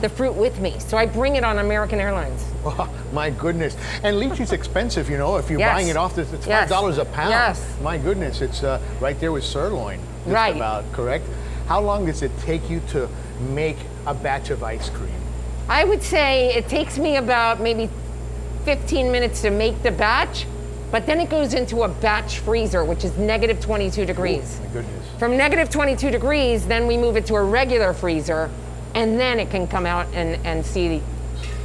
the 0.01 0.09
fruit 0.09 0.33
with 0.35 0.59
me. 0.59 0.75
So 0.79 0.97
I 0.97 1.05
bring 1.07 1.35
it 1.35 1.43
on 1.43 1.57
American 1.59 1.99
Airlines. 1.99 2.45
Oh, 2.65 2.89
my 3.11 3.29
goodness. 3.29 3.75
And 4.03 4.15
lychee's 4.17 4.53
expensive, 4.53 5.09
you 5.09 5.17
know. 5.17 5.35
If 5.35 5.49
you're 5.49 5.59
Yes. 5.59 5.73
buying 5.75 5.87
it 5.89 5.97
off, 5.97 6.15
the, 6.15 6.21
it's 6.21 6.47
$5 6.47 6.97
a 6.97 7.03
pound. 7.03 7.31
Yes. 7.31 7.61
My 7.81 7.97
goodness, 7.97 8.39
it's 8.39 8.63
uh, 8.63 8.79
right 9.01 9.19
there 9.19 9.33
with 9.33 9.43
sirloin. 9.43 9.99
Right. 10.25 10.55
about, 10.55 10.89
correct? 10.93 11.25
How 11.67 11.81
long 11.81 12.05
does 12.05 12.21
it 12.21 12.31
take 12.39 12.69
you 12.69 12.79
to 12.91 13.09
make 13.49 13.75
a 14.07 14.13
batch 14.13 14.49
of 14.49 14.63
ice 14.63 14.89
cream? 14.89 15.11
I 15.67 15.83
would 15.83 16.01
say 16.01 16.53
it 16.55 16.69
takes 16.69 16.97
me 16.97 17.17
about 17.17 17.59
maybe 17.59 17.89
15 18.63 19.11
minutes 19.11 19.41
to 19.41 19.49
make 19.49 19.83
the 19.83 19.91
batch, 19.91 20.45
but 20.93 21.07
then 21.07 21.19
it 21.19 21.27
goes 21.27 21.55
into 21.55 21.81
a 21.81 21.87
batch 21.87 22.37
freezer, 22.37 22.85
which 22.85 23.03
is 23.03 23.17
negative 23.17 23.59
22 23.59 24.05
degrees. 24.05 24.59
My 24.59 24.67
goodness. 24.67 25.09
From 25.17 25.35
negative 25.35 25.71
22 25.71 26.11
degrees, 26.11 26.67
then 26.67 26.85
we 26.85 26.97
move 26.97 27.17
it 27.17 27.25
to 27.25 27.33
a 27.33 27.43
regular 27.43 27.93
freezer, 27.93 28.51
and 28.93 29.19
then 29.19 29.39
it 29.39 29.49
can 29.49 29.67
come 29.67 29.87
out 29.87 30.05
and, 30.13 30.35
and 30.45 30.63
see 30.63 31.01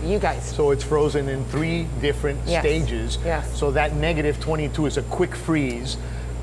you 0.02 0.18
guys. 0.18 0.48
So 0.48 0.70
it's 0.70 0.82
frozen 0.82 1.28
in 1.28 1.44
three 1.44 1.86
different 2.00 2.40
Yes. 2.46 2.62
stages. 2.62 3.18
Yes. 3.22 3.54
So 3.54 3.70
that 3.72 3.94
negative 3.96 4.40
22 4.40 4.86
is 4.86 4.96
a 4.96 5.02
quick 5.02 5.34
freeze. 5.36 5.98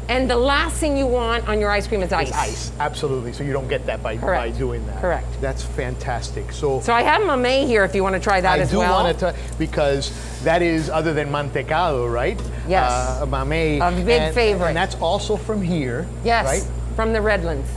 And 0.07 0.29
the 0.29 0.35
last 0.37 0.75
thing 0.77 0.95
you 0.97 1.07
want 1.07 1.47
on 1.47 1.59
your 1.59 1.71
ice 1.71 1.87
cream 1.87 2.03
is 2.03 2.13
ice. 2.13 2.29
It's 2.29 2.37
ice, 2.37 2.71
absolutely. 2.79 3.33
So 3.33 3.43
you 3.43 3.53
don't 3.53 3.67
get 3.67 3.87
that 3.87 4.03
by, 4.03 4.17
by 4.17 4.51
doing 4.51 4.85
that. 4.85 5.01
Correct. 5.01 5.25
That's 5.41 5.63
fantastic. 5.63 6.51
So, 6.51 6.79
So 6.81 6.93
I 6.93 7.01
have 7.01 7.23
mamey 7.23 7.65
here 7.65 7.83
if 7.83 7.95
you 7.95 8.03
want 8.03 8.13
to 8.13 8.19
try 8.21 8.39
that 8.39 8.59
I 8.59 8.61
as 8.61 8.69
do 8.69 8.77
well. 8.79 9.03
want 9.03 9.17
to, 9.19 9.33
because 9.57 10.11
that 10.43 10.61
is 10.61 10.91
other 10.91 11.11
than 11.13 11.29
mantecado, 11.31 12.11
right? 12.11 12.39
Yes. 12.67 12.91
Uh, 12.91 13.25
mamey. 13.25 13.79
A 13.79 13.91
big 14.05 14.21
and, 14.21 14.35
favorite. 14.35 14.67
And 14.67 14.77
that's 14.77 14.95
also 14.95 15.37
from 15.37 15.61
here. 15.63 16.07
yes, 16.23 16.45
Right? 16.45 16.95
from 16.95 17.11
the 17.11 17.21
Redlands. 17.21 17.69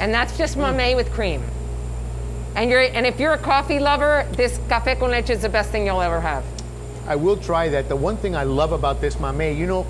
And 0.00 0.12
that's 0.14 0.36
just 0.38 0.56
Mm. 0.56 0.96
with 0.96 1.12
cream. 1.12 1.42
And 2.56 2.70
you're 2.70 2.80
and 2.80 3.06
if 3.06 3.20
you're 3.20 3.32
a 3.34 3.38
coffee 3.38 3.78
lover, 3.78 4.26
this 4.32 4.58
café 4.68 4.98
con 4.98 5.10
leche 5.10 5.30
is 5.30 5.42
the 5.42 5.48
best 5.48 5.70
thing 5.70 5.86
you'll 5.86 6.02
ever 6.02 6.20
have. 6.20 6.42
I 7.06 7.16
will 7.16 7.36
try 7.36 7.68
that. 7.70 7.88
The 7.88 7.96
one 7.96 8.16
thing 8.16 8.36
I 8.36 8.44
love 8.44 8.72
about 8.72 9.00
this 9.00 9.16
mamey, 9.16 9.56
you 9.56 9.66
know, 9.66 9.86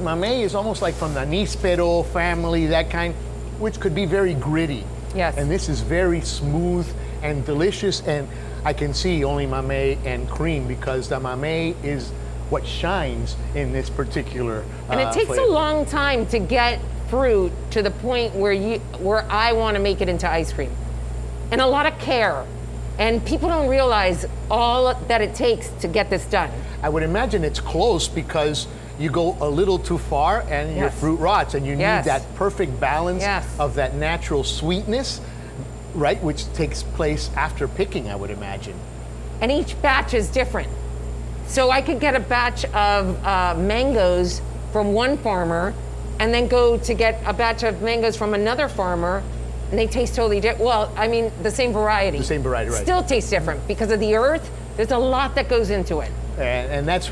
mamey 0.00 0.42
is 0.42 0.54
almost 0.54 0.82
like 0.82 0.94
from 0.94 1.14
the 1.14 1.20
Nispero 1.20 2.04
family, 2.06 2.66
that 2.66 2.90
kind, 2.90 3.14
which 3.58 3.78
could 3.78 3.94
be 3.94 4.06
very 4.06 4.34
gritty. 4.34 4.84
Yes. 5.14 5.36
And 5.36 5.50
this 5.50 5.68
is 5.68 5.80
very 5.80 6.20
smooth 6.20 6.86
and 7.22 7.44
delicious. 7.44 8.00
And 8.02 8.28
I 8.64 8.72
can 8.72 8.94
see 8.94 9.24
only 9.24 9.46
mamey 9.46 9.98
and 10.04 10.28
cream 10.28 10.66
because 10.66 11.08
the 11.08 11.20
mamey 11.20 11.76
is 11.82 12.10
what 12.50 12.66
shines 12.66 13.36
in 13.54 13.72
this 13.72 13.88
particular. 13.88 14.64
And 14.88 15.00
it 15.00 15.06
uh, 15.06 15.12
takes 15.12 15.26
flavor. 15.26 15.42
a 15.42 15.46
long 15.48 15.86
time 15.86 16.26
to 16.26 16.38
get 16.38 16.80
fruit 17.08 17.52
to 17.70 17.82
the 17.82 17.90
point 17.90 18.34
where 18.34 18.52
you 18.52 18.78
where 18.98 19.24
I 19.30 19.52
want 19.52 19.76
to 19.76 19.82
make 19.82 20.00
it 20.00 20.08
into 20.08 20.28
ice 20.28 20.52
cream. 20.52 20.72
And 21.50 21.60
a 21.60 21.66
lot 21.66 21.86
of 21.86 21.98
care. 21.98 22.46
And 23.02 23.24
people 23.26 23.48
don't 23.48 23.68
realize 23.68 24.26
all 24.48 24.94
that 25.08 25.20
it 25.20 25.34
takes 25.34 25.70
to 25.80 25.88
get 25.88 26.08
this 26.08 26.24
done. 26.26 26.48
I 26.84 26.88
would 26.88 27.02
imagine 27.02 27.42
it's 27.42 27.58
close 27.58 28.06
because 28.06 28.68
you 28.96 29.10
go 29.10 29.36
a 29.40 29.48
little 29.50 29.76
too 29.76 29.98
far 29.98 30.42
and 30.48 30.76
your 30.76 30.88
fruit 30.88 31.16
rots, 31.18 31.54
and 31.54 31.66
you 31.66 31.76
Yes. 31.76 32.04
need 32.04 32.12
that 32.12 32.22
perfect 32.36 32.78
balance 32.78 33.22
Yes. 33.22 33.44
of 33.58 33.74
that 33.74 33.96
natural 33.96 34.44
sweetness, 34.44 35.20
right, 35.96 36.22
which 36.22 36.44
takes 36.52 36.84
place 36.84 37.28
after 37.36 37.66
picking, 37.66 38.08
I 38.08 38.14
would 38.14 38.30
imagine. 38.30 38.74
and 39.40 39.50
each 39.50 39.74
batch 39.82 40.14
is 40.14 40.28
different. 40.28 40.68
So 41.48 41.72
I 41.72 41.80
could 41.82 41.98
get 41.98 42.14
a 42.14 42.20
batch 42.20 42.64
of 42.66 43.16
uh, 43.26 43.56
mangoes 43.58 44.40
from 44.72 44.92
one 44.92 45.16
farmer, 45.18 45.74
and 46.20 46.32
then 46.32 46.46
go 46.46 46.76
to 46.78 46.94
get 46.94 47.20
a 47.26 47.32
batch 47.32 47.64
of 47.64 47.82
mangoes 47.82 48.16
from 48.16 48.32
another 48.34 48.68
farmer, 48.68 49.24
and 49.72 49.78
they 49.78 49.86
taste 49.86 50.14
totally 50.14 50.38
different. 50.38 50.62
Well, 50.66 50.92
I 50.96 51.08
mean, 51.08 51.32
the 51.42 51.50
same 51.50 51.72
variety. 51.72 52.18
The 52.18 52.24
same 52.24 52.42
variety, 52.42 52.70
right. 52.70 52.82
Still 52.82 53.02
tastes 53.02 53.30
different 53.30 53.66
because 53.66 53.90
of 53.90 54.00
the 54.00 54.14
earth. 54.16 54.50
There's 54.76 54.90
a 54.90 54.98
lot 54.98 55.34
that 55.36 55.48
goes 55.48 55.70
into 55.70 56.00
it. 56.00 56.12
And, 56.36 56.70
and 56.70 56.86
that's 56.88 57.10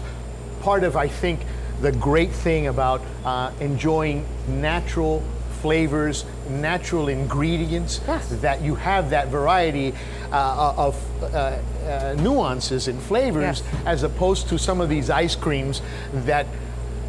part 0.60 0.84
of, 0.84 0.94
I 0.94 1.08
think, 1.08 1.40
the 1.80 1.90
great 1.90 2.30
thing 2.30 2.66
about 2.66 3.00
uh, 3.24 3.50
enjoying 3.60 4.26
natural 4.46 5.24
flavors, 5.62 6.26
natural 6.50 7.08
ingredients, 7.08 8.02
Yes. 8.06 8.28
that 8.42 8.60
you 8.60 8.74
have 8.74 9.08
that 9.10 9.28
variety 9.28 9.94
uh, 10.30 10.74
of 10.76 11.22
uh, 11.22 11.26
uh, 11.86 12.14
nuances 12.20 12.88
and 12.88 13.00
flavors 13.00 13.62
Yes. 13.62 13.82
as 13.86 14.02
opposed 14.02 14.48
to 14.50 14.58
some 14.58 14.82
of 14.82 14.90
these 14.90 15.08
ice 15.08 15.34
creams 15.34 15.80
that 16.12 16.46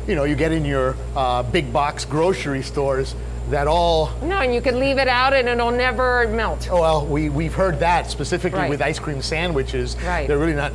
you 0.08 0.16
know 0.16 0.24
you 0.24 0.36
get 0.36 0.52
in 0.52 0.66
your 0.66 0.96
uh, 1.16 1.44
big 1.44 1.72
box 1.72 2.04
grocery 2.04 2.62
stores 2.62 3.16
that 3.52 3.68
all 3.68 4.10
No, 4.24 4.40
and 4.40 4.54
you 4.54 4.62
can 4.62 4.80
leave 4.80 4.98
it 4.98 5.08
out 5.08 5.34
and 5.34 5.48
it'll 5.48 5.72
never 5.72 6.28
melt. 6.30 6.68
Oh, 6.72 6.82
well, 6.82 7.06
we, 7.06 7.30
we've 7.30 7.54
heard 7.54 7.80
that 7.80 8.10
specifically 8.10 8.60
Right. 8.60 8.70
with 8.70 8.82
ice 8.82 9.00
cream 9.00 9.22
sandwiches. 9.22 9.96
Right. 10.04 10.28
They're 10.28 10.38
really 10.38 10.54
not 10.54 10.72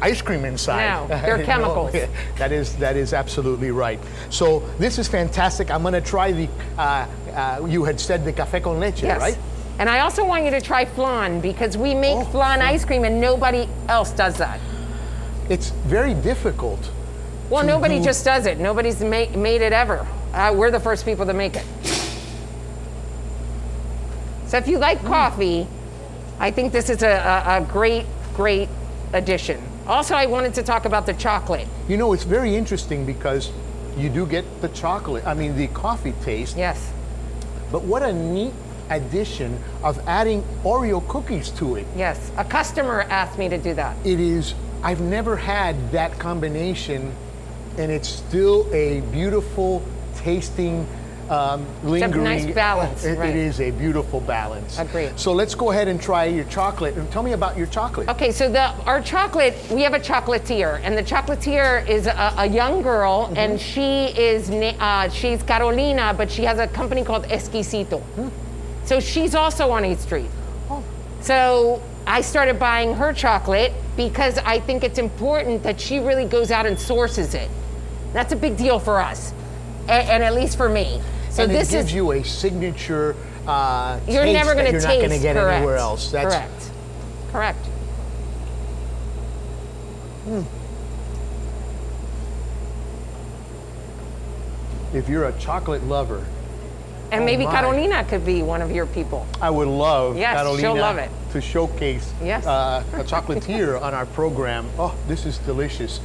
ice 0.00 0.22
cream 0.22 0.44
inside. 0.44 0.88
No, 0.88 1.06
they're 1.22 1.38
know? 1.38 1.44
chemicals. 1.44 1.92
that 2.38 2.50
is 2.52 2.74
that 2.76 2.96
is 2.96 3.12
absolutely 3.12 3.70
right. 3.70 4.00
So 4.30 4.60
this 4.78 4.98
is 4.98 5.06
fantastic. 5.08 5.70
I'm 5.70 5.82
going 5.82 5.94
to 5.94 6.00
try 6.00 6.32
the. 6.32 6.48
Uh, 6.78 7.06
uh, 7.34 7.66
you 7.68 7.84
had 7.84 7.98
said 8.00 8.24
the 8.24 8.32
café 8.32 8.62
con 8.62 8.78
leche, 8.80 9.02
Yes. 9.02 9.20
right? 9.20 9.38
And 9.78 9.88
I 9.88 10.00
also 10.00 10.24
want 10.24 10.44
you 10.44 10.50
to 10.50 10.60
try 10.60 10.84
flan 10.84 11.40
because 11.40 11.76
we 11.78 11.94
make 11.94 12.16
Oh, 12.16 12.24
flan 12.24 12.58
flan. 12.58 12.62
ice 12.62 12.84
cream 12.84 13.04
and 13.04 13.20
nobody 13.20 13.68
else 13.88 14.10
does 14.12 14.36
that. 14.38 14.60
It's 15.48 15.70
very 15.70 16.14
difficult. 16.14 16.90
Well, 17.50 17.64
nobody 17.64 17.98
do- 17.98 18.04
just 18.04 18.24
does 18.24 18.46
it. 18.46 18.58
Nobody's 18.58 19.00
ma- 19.00 19.26
made 19.34 19.62
it 19.62 19.72
ever. 19.72 20.06
Uh, 20.32 20.52
we're 20.56 20.70
the 20.70 20.80
first 20.80 21.04
people 21.04 21.26
to 21.26 21.32
make 21.34 21.56
it. 21.56 21.64
So 24.52 24.58
if 24.58 24.68
you 24.68 24.76
like 24.76 24.98
Mm. 25.00 25.06
coffee, 25.06 25.66
I 26.38 26.50
think 26.50 26.72
this 26.74 26.90
is 26.90 27.02
a, 27.02 27.08
a, 27.08 27.56
a 27.56 27.60
great, 27.62 28.04
great 28.36 28.68
addition. 29.14 29.58
Also, 29.86 30.14
I 30.14 30.26
wanted 30.26 30.52
to 30.56 30.62
talk 30.62 30.84
about 30.84 31.06
the 31.06 31.14
chocolate. 31.14 31.66
You 31.88 31.96
know, 31.96 32.12
it's 32.12 32.24
very 32.24 32.54
interesting 32.54 33.06
because 33.06 33.50
you 33.96 34.10
do 34.10 34.26
get 34.26 34.44
the 34.60 34.68
chocolate. 34.68 35.26
I 35.26 35.32
mean, 35.32 35.56
the 35.56 35.68
coffee 35.68 36.12
taste. 36.22 36.58
Yes, 36.58 36.92
But 37.70 37.84
what 37.84 38.02
a 38.02 38.12
neat 38.12 38.52
addition 38.90 39.58
of 39.82 39.98
adding 40.06 40.44
Oreo 40.64 41.00
cookies 41.08 41.48
to 41.52 41.76
it. 41.76 41.86
yes. 41.96 42.30
A 42.36 42.44
customer 42.44 43.06
asked 43.08 43.38
me 43.38 43.48
to 43.48 43.56
do 43.56 43.72
that. 43.72 43.96
it 44.04 44.20
is 44.20 44.54
i've 44.82 45.00
never 45.00 45.34
had 45.36 45.74
that 45.92 46.18
combination 46.18 47.14
and 47.78 47.90
it's 47.90 48.08
still 48.08 48.68
a 48.74 49.00
beautiful 49.12 49.80
tasting 50.16 50.84
um, 51.30 51.64
lingering 51.84 52.24
nice 52.24 52.46
balance, 52.46 53.04
It- 53.04 53.18
right. 53.18 53.30
it 53.30 53.36
is 53.36 53.60
a 53.60 53.70
beautiful 53.70 54.20
balance 54.20 54.78
Agreed. 54.78 55.18
so 55.18 55.32
let's 55.32 55.54
go 55.54 55.70
ahead 55.70 55.88
and 55.88 56.00
try 56.00 56.24
your 56.24 56.44
chocolate 56.44 56.96
and 56.96 57.10
tell 57.10 57.22
me 57.22 57.32
about 57.32 57.56
your 57.56 57.66
chocolate 57.68 58.08
Okay, 58.08 58.32
so 58.32 58.50
the 58.50 58.70
our 58.86 59.00
chocolate, 59.00 59.54
we 59.70 59.82
have 59.82 59.94
a 59.94 60.00
chocolatier, 60.00 60.80
and 60.82 60.96
the 60.96 61.02
chocolatier 61.02 61.86
is 61.88 62.06
a, 62.06 62.34
a 62.38 62.46
young 62.46 62.82
girl, 62.82 63.26
Mm-hmm. 63.26 63.36
and 63.36 63.60
she 63.60 64.06
is 64.18 64.50
uh, 64.50 65.08
she's 65.08 65.42
Carolina, 65.42 66.12
but 66.16 66.30
she 66.30 66.42
has 66.44 66.58
a 66.58 66.66
company 66.66 67.02
called 67.04 67.24
Esquisito. 67.30 67.98
Hmm. 68.00 68.28
So 68.84 68.98
she's 69.00 69.34
also 69.34 69.70
on 69.70 69.84
8th 69.84 69.98
Street. 70.00 70.30
Oh. 70.70 70.82
So 71.20 71.80
I 72.06 72.20
started 72.20 72.58
buying 72.58 72.94
her 72.94 73.12
chocolate 73.12 73.72
because 73.96 74.38
I 74.38 74.58
think 74.58 74.82
it's 74.82 74.98
important 74.98 75.62
that 75.62 75.80
she 75.80 75.98
really 76.00 76.24
goes 76.24 76.50
out 76.50 76.66
and 76.66 76.78
sources 76.78 77.34
it. 77.34 77.48
That's 78.12 78.32
a 78.32 78.36
big 78.36 78.56
deal 78.56 78.78
for 78.80 79.00
us, 79.00 79.32
and, 79.88 80.08
and 80.08 80.22
at 80.22 80.34
least 80.34 80.56
for 80.56 80.68
me. 80.68 81.00
So 81.30 81.44
and 81.44 81.52
this 81.52 81.70
it 81.70 81.76
gives 81.76 81.88
is 81.88 81.94
you 81.94 82.12
a 82.12 82.22
signature 82.22 83.16
uh, 83.46 83.98
you're 84.06 84.24
never 84.26 84.54
going 84.54 84.66
to 84.66 84.72
you're 84.72 84.80
taste. 84.80 84.86
not 84.86 84.96
going 84.98 85.10
to 85.10 85.18
get 85.18 85.34
correct. 85.34 85.56
anywhere 85.56 85.76
else 85.76 86.10
that's 86.12 86.34
correct. 86.34 86.70
Correct. 87.32 87.66
if 94.92 95.08
you're 95.08 95.24
a 95.24 95.32
chocolate 95.38 95.84
lover 95.84 96.24
And 97.10 97.22
Oh, 97.22 97.26
maybe 97.26 97.44
my. 97.44 97.52
Carolina 97.52 98.04
could 98.04 98.24
be 98.24 98.42
one 98.42 98.62
of 98.62 98.70
your 98.70 98.86
people. 98.86 99.26
I 99.40 99.50
would 99.50 99.68
love 99.68 100.16
Yes, 100.16 100.34
Carolina 100.36 100.60
she'll 100.60 100.76
love 100.76 100.96
it. 100.98 101.10
to 101.32 101.40
showcase 101.40 102.12
Yes. 102.22 102.46
uh, 102.46 102.82
a 102.94 103.04
chocolatier 103.04 103.80
on 103.86 103.92
our 103.94 104.06
program. 104.06 104.66
Oh, 104.78 104.94
this 105.08 105.26
is 105.26 105.38
delicious. 105.38 106.00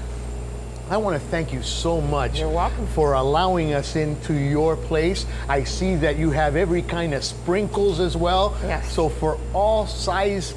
I 0.89 0.95
want 0.95 1.21
to 1.21 1.28
thank 1.30 1.52
you 1.52 1.62
so 1.63 2.00
much 2.00 2.39
You're 2.39 2.50
welcome. 2.50 2.88
for 2.88 3.13
allowing 3.13 3.73
us 3.73 3.97
into 3.97 4.34
your 4.34 4.78
place. 4.78 5.26
I 5.50 5.65
see 5.65 5.95
that 5.95 6.15
you 6.17 6.32
have 6.32 6.56
every 6.56 6.82
kind 6.82 7.13
of 7.13 7.26
sprinkles 7.26 8.00
as 8.00 8.15
well. 8.15 8.58
Yes. 8.63 8.93
So 8.93 9.10
for 9.10 9.38
all 9.54 9.86
size 9.86 10.56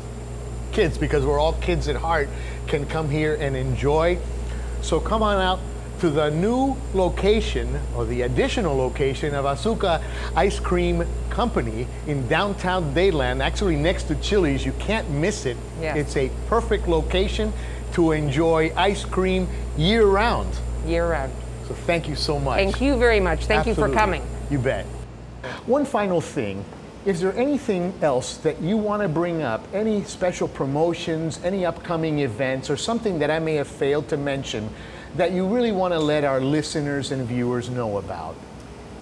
kids, 0.71 0.97
because 0.99 1.27
we're 1.27 1.41
all 1.41 1.55
kids 1.55 1.89
at 1.89 1.97
heart, 1.97 2.29
can 2.69 2.87
come 2.87 3.11
here 3.11 3.35
and 3.35 3.57
enjoy. 3.57 4.19
So 4.83 5.01
come 5.01 5.21
on 5.21 5.41
out 5.41 5.59
to 5.99 6.11
the 6.11 6.31
new 6.31 6.77
location 6.95 7.81
or 7.97 8.05
the 8.05 8.23
additional 8.23 8.77
location 8.77 9.35
of 9.35 9.45
Azucar 9.45 10.01
Ice 10.37 10.61
Cream 10.61 11.05
Company 11.29 11.89
in 12.07 12.27
downtown 12.29 12.95
Dadeland, 12.95 13.43
actually 13.43 13.77
next 13.77 14.05
to 14.05 14.15
Chili's. 14.15 14.65
You 14.65 14.73
can't 14.75 15.11
miss 15.11 15.45
it. 15.45 15.57
Yes. 15.81 15.97
It's 15.97 16.17
a 16.17 16.31
perfect 16.49 16.87
location 16.87 17.53
to 17.95 18.13
enjoy 18.13 18.73
ice 18.77 19.05
cream 19.05 19.49
year 19.77 20.07
round. 20.07 20.55
Year 20.87 21.11
round. 21.11 21.33
So 21.69 21.75
thank 21.75 22.09
you 22.09 22.17
so 22.17 22.39
much. 22.39 22.57
Thank 22.59 22.81
you 22.81 22.97
very 22.97 23.21
much. 23.21 23.47
Thank 23.47 23.67
you 23.67 23.75
for 23.75 23.89
coming. 23.89 24.23
You 24.51 24.59
bet. 24.59 24.85
One 25.67 25.85
final 25.85 26.21
thing. 26.21 26.65
is 27.07 27.21
there 27.21 27.35
anything 27.35 27.95
else 28.03 28.37
that 28.39 28.61
you 28.61 28.77
want 28.77 29.03
to 29.03 29.09
bring 29.09 29.41
up? 29.41 29.67
Any 29.73 30.05
special 30.05 30.49
promotions, 30.49 31.41
any 31.43 31.65
upcoming 31.65 32.19
events, 32.19 32.69
or 32.69 32.77
something 32.77 33.19
that 33.21 33.31
I 33.31 33.39
may 33.39 33.55
have 33.55 33.69
failed 33.69 34.09
to 34.11 34.19
mention 34.19 34.69
that 35.17 35.33
you 35.33 35.47
really 35.47 35.73
want 35.73 35.95
to 35.95 35.99
let 35.99 36.25
our 36.25 36.41
listeners 36.41 37.11
and 37.11 37.27
viewers 37.27 37.71
know 37.71 37.97
about? 37.97 38.35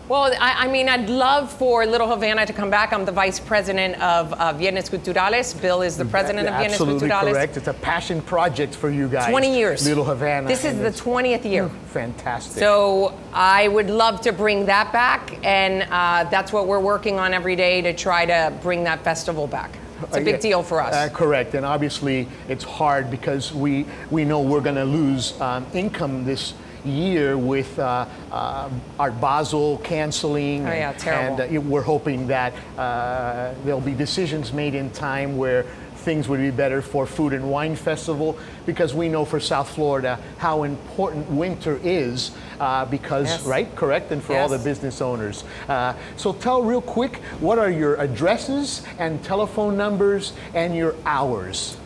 Well, 0.09 0.33
I, 0.40 0.64
I, 0.64 0.68
mean, 0.68 0.88
I'd 0.88 1.11
love 1.11 1.53
for 1.53 1.85
Little 1.85 2.09
Havana 2.09 2.47
to 2.47 2.53
come 2.55 2.71
back. 2.71 2.94
I'm 2.94 3.05
the 3.05 3.12
vice 3.12 3.38
president 3.38 4.01
of 4.01 4.33
uh, 4.33 4.55
Viernes 4.55 4.88
Culturales. 4.88 5.61
Bill 5.61 5.83
is 5.83 5.99
the 5.99 6.07
president 6.07 6.49
of 6.49 6.55
Absolutely 6.55 7.11
Culturales. 7.11 7.33
correct. 7.33 7.57
It's 7.59 7.68
a 7.68 7.75
passion 7.75 8.23
project 8.23 8.75
for 8.75 8.88
you 8.88 9.07
guys. 9.07 9.29
20 9.29 9.55
years. 9.55 9.87
Little 9.87 10.05
Havana. 10.07 10.49
This 10.49 10.64
is 10.64 10.79
the 10.79 10.90
20th 10.90 11.44
year. 11.44 11.68
Fantastic. 11.92 12.59
So 12.59 13.18
I 13.35 13.68
would 13.68 13.90
love 13.90 14.23
to 14.23 14.33
bring 14.33 14.64
that 14.64 14.94
back, 14.94 15.38
and 15.44 15.87
uh, 15.90 16.25
that's 16.31 16.55
what 16.55 16.66
we're 16.66 16.81
working 16.81 17.18
on 17.18 17.35
every 17.35 17.55
day 17.55 17.83
to 17.83 17.92
try 17.92 18.25
to 18.25 18.51
bring 18.62 18.85
that 18.85 19.05
festival 19.05 19.47
back. 19.47 19.77
It's 20.05 20.16
a 20.16 20.21
big 20.23 20.37
Uh, 20.37 20.40
deal 20.40 20.62
for 20.62 20.81
us. 20.81 20.94
Uh, 20.94 21.11
correct, 21.12 21.55
and 21.55 21.66
obviously 21.66 22.29
it's 22.49 22.64
hard 22.64 23.11
because 23.11 23.53
we 23.53 23.85
we 24.11 24.25
know 24.25 24.40
we're 24.40 24.62
going 24.62 24.77
to 24.77 24.85
lose 24.87 25.38
um, 25.40 25.66
income 25.75 26.25
this 26.25 26.55
year 26.85 27.37
with 27.37 27.79
uh, 27.79 28.07
uh, 28.31 28.69
Art 28.99 29.21
Basel 29.21 29.79
canceling. 29.79 30.67
Oh, 30.67 30.73
yeah, 30.73 30.91
and- 30.91 30.99
terrible. 30.99 31.41
And 31.43 31.59
uh, 31.59 31.61
we're 31.61 31.83
hoping 31.83 32.27
that 32.29 32.53
uh, 32.77 33.55
there'll 33.64 33.81
be 33.81 33.95
decisions 33.95 34.53
made 34.53 34.75
in 34.75 34.91
time 34.91 35.37
where 35.37 35.64
things 35.97 36.29
would 36.29 36.41
be 36.41 36.51
better 36.51 36.81
for 36.81 37.05
Food 37.07 37.33
and 37.33 37.51
Wine 37.51 37.75
Festival 37.77 38.38
because 38.64 38.95
we 38.95 39.09
know 39.09 39.25
for 39.25 39.41
South 39.41 39.69
Florida 39.69 40.19
how 40.38 40.62
important 40.62 41.29
winter 41.29 41.79
is 41.83 42.31
uh, 42.61 42.85
because, 42.87 43.27
Yes. 43.27 43.45
right, 43.45 43.77
correct, 43.77 44.11
and 44.12 44.23
for 44.23 44.37
all 44.38 44.49
the 44.49 44.59
business 44.59 45.01
owners. 45.03 45.45
Uh, 45.69 45.93
so 46.17 46.33
tell 46.33 46.62
real 46.62 46.81
quick, 46.81 47.17
what 47.41 47.59
are 47.59 47.69
your 47.71 47.97
addresses 47.97 48.85
and 48.99 49.23
telephone 49.25 49.77
numbers 49.77 50.33
and 50.55 50.75
your 50.75 50.95
hours? 51.05 51.77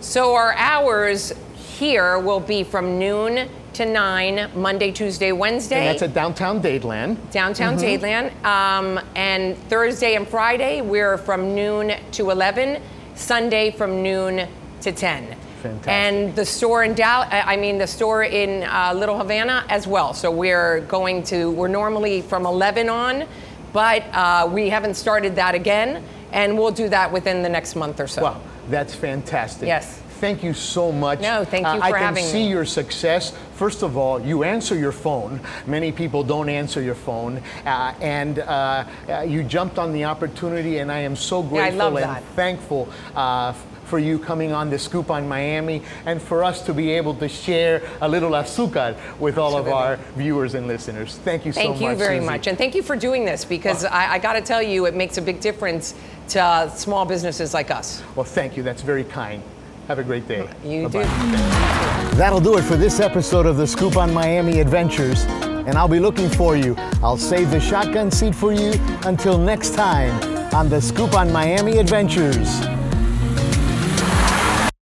So 0.00 0.34
our 0.34 0.52
hours 0.54 1.32
here 1.56 2.18
will 2.18 2.40
be 2.40 2.62
from 2.62 2.98
noon 2.98 3.48
to 3.74 3.86
9, 3.86 4.50
Monday, 4.54 4.90
Tuesday, 4.92 5.32
Wednesday. 5.32 5.86
And 5.86 5.88
that's 5.88 6.02
at 6.02 6.14
downtown 6.14 6.62
Dadeland. 6.62 7.16
downtown 7.30 7.76
Dadeland. 7.76 8.32
Um, 8.44 9.00
and 9.14 9.56
Thursday 9.68 10.14
and 10.14 10.26
Friday, 10.26 10.80
we're 10.80 11.18
from 11.18 11.54
noon 11.54 11.92
to 12.12 12.30
11. 12.30 12.80
Sunday 13.14 13.70
from 13.70 14.02
noon 14.02 14.48
to 14.80 14.92
10. 14.92 15.36
Fantastic. 15.62 15.88
And 15.88 16.36
the 16.36 16.44
store 16.44 16.84
in 16.84 16.94
Dallas, 16.94 17.28
I 17.30 17.56
mean, 17.56 17.78
the 17.78 17.86
store 17.86 18.22
in 18.24 18.64
uh, 18.64 18.92
Little 18.94 19.16
Havana 19.16 19.64
as 19.68 19.86
well. 19.86 20.12
So 20.12 20.30
we're 20.30 20.80
going 20.82 21.22
to, 21.24 21.50
we're 21.50 21.68
normally 21.68 22.20
from 22.20 22.44
11 22.44 22.88
on, 22.88 23.24
but 23.72 24.02
uh, 24.12 24.48
we 24.52 24.68
haven't 24.68 24.94
started 24.94 25.36
that 25.36 25.54
again. 25.54 26.04
And 26.32 26.58
we'll 26.58 26.72
do 26.72 26.88
that 26.88 27.12
within 27.12 27.42
the 27.42 27.48
next 27.48 27.76
month 27.76 28.00
or 28.00 28.08
so. 28.08 28.22
Wow, 28.22 28.40
that's 28.68 28.94
fantastic. 28.94 29.68
Yes. 29.68 30.02
Thank 30.24 30.42
you 30.42 30.54
so 30.54 30.90
much. 30.90 31.18
Uh, 31.18 31.40
No, 31.40 31.44
thank 31.44 31.66
you 31.66 31.82
I 31.82 31.90
for 31.90 31.98
can 31.98 32.16
see 32.16 32.44
me. 32.44 32.48
your 32.48 32.64
success. 32.64 33.34
First 33.56 33.82
of 33.82 33.98
all, 33.98 34.18
you 34.18 34.42
answer 34.42 34.74
your 34.74 34.90
phone. 34.90 35.38
Many 35.66 35.92
people 35.92 36.24
don't 36.24 36.48
answer 36.48 36.80
your 36.80 36.94
phone, 36.94 37.42
uh, 37.66 37.92
and 38.00 38.38
uh, 38.38 38.86
uh, 39.06 39.20
you 39.20 39.42
jumped 39.44 39.78
on 39.78 39.92
the 39.92 40.06
opportunity, 40.06 40.78
and 40.78 40.90
I 40.90 41.00
am 41.00 41.14
so 41.14 41.42
I 41.42 41.48
grateful 41.48 41.90
love 41.90 41.96
and 41.98 42.24
thankful. 42.34 42.88
Uh, 43.14 43.52
for 43.84 43.98
you 43.98 44.18
coming 44.18 44.50
on 44.50 44.70
the 44.70 44.78
scoop 44.78 45.10
on 45.10 45.28
Miami 45.28 45.82
and 46.06 46.20
for 46.20 46.42
us 46.42 46.62
to 46.62 46.72
be 46.72 46.90
able 46.90 47.14
to 47.14 47.28
share 47.28 47.82
a 48.00 48.08
little 48.08 48.30
azúcar 48.30 48.96
with 49.20 49.36
all 49.36 49.54
of 49.58 49.68
our 49.68 49.98
viewers 50.16 50.54
and 50.54 50.66
listeners. 50.66 51.18
Thank 51.18 51.44
you 51.44 51.52
so 51.52 51.60
much. 51.60 51.78
Thank 51.78 51.90
you 51.90 51.94
very 51.94 52.16
Susie. 52.16 52.26
much. 52.26 52.46
And 52.46 52.56
thank 52.56 52.74
you 52.74 52.82
for 52.82 52.96
doing 52.96 53.26
this 53.26 53.44
because 53.44 53.84
I, 53.84 54.14
I 54.14 54.18
got 54.18 54.32
to 54.32 54.40
tell 54.40 54.62
you, 54.62 54.86
it 54.86 54.94
makes 54.94 55.18
a 55.18 55.22
big 55.22 55.38
difference 55.38 55.94
to 56.28 56.40
uh, 56.40 56.70
small 56.70 57.04
businesses 57.04 57.52
like 57.52 57.70
us. 57.70 58.02
Well, 58.16 58.24
thank 58.24 58.56
you. 58.56 58.62
That's 58.62 58.80
very 58.80 59.04
kind. 59.04 59.42
Have 59.88 59.98
a 59.98 60.04
great 60.04 60.26
day. 60.26 60.48
You 60.64 60.88
Bye-bye. 60.88 62.10
do. 62.10 62.16
That'll 62.16 62.40
do 62.40 62.56
it 62.56 62.62
for 62.62 62.76
this 62.76 63.00
episode 63.00 63.44
of 63.44 63.56
the 63.56 63.66
Scoop 63.66 63.96
on 63.96 64.14
Miami 64.14 64.60
Adventures, 64.60 65.24
and 65.24 65.76
I'll 65.76 65.88
be 65.88 66.00
looking 66.00 66.30
for 66.30 66.56
you. 66.56 66.74
I'll 67.02 67.18
save 67.18 67.50
the 67.50 67.60
shotgun 67.60 68.10
seat 68.10 68.34
for 68.34 68.52
you 68.52 68.72
until 69.04 69.36
next 69.36 69.74
time 69.74 70.12
on 70.54 70.68
the 70.68 70.80
Scoop 70.80 71.14
on 71.14 71.30
Miami 71.32 71.78
Adventures. 71.78 72.60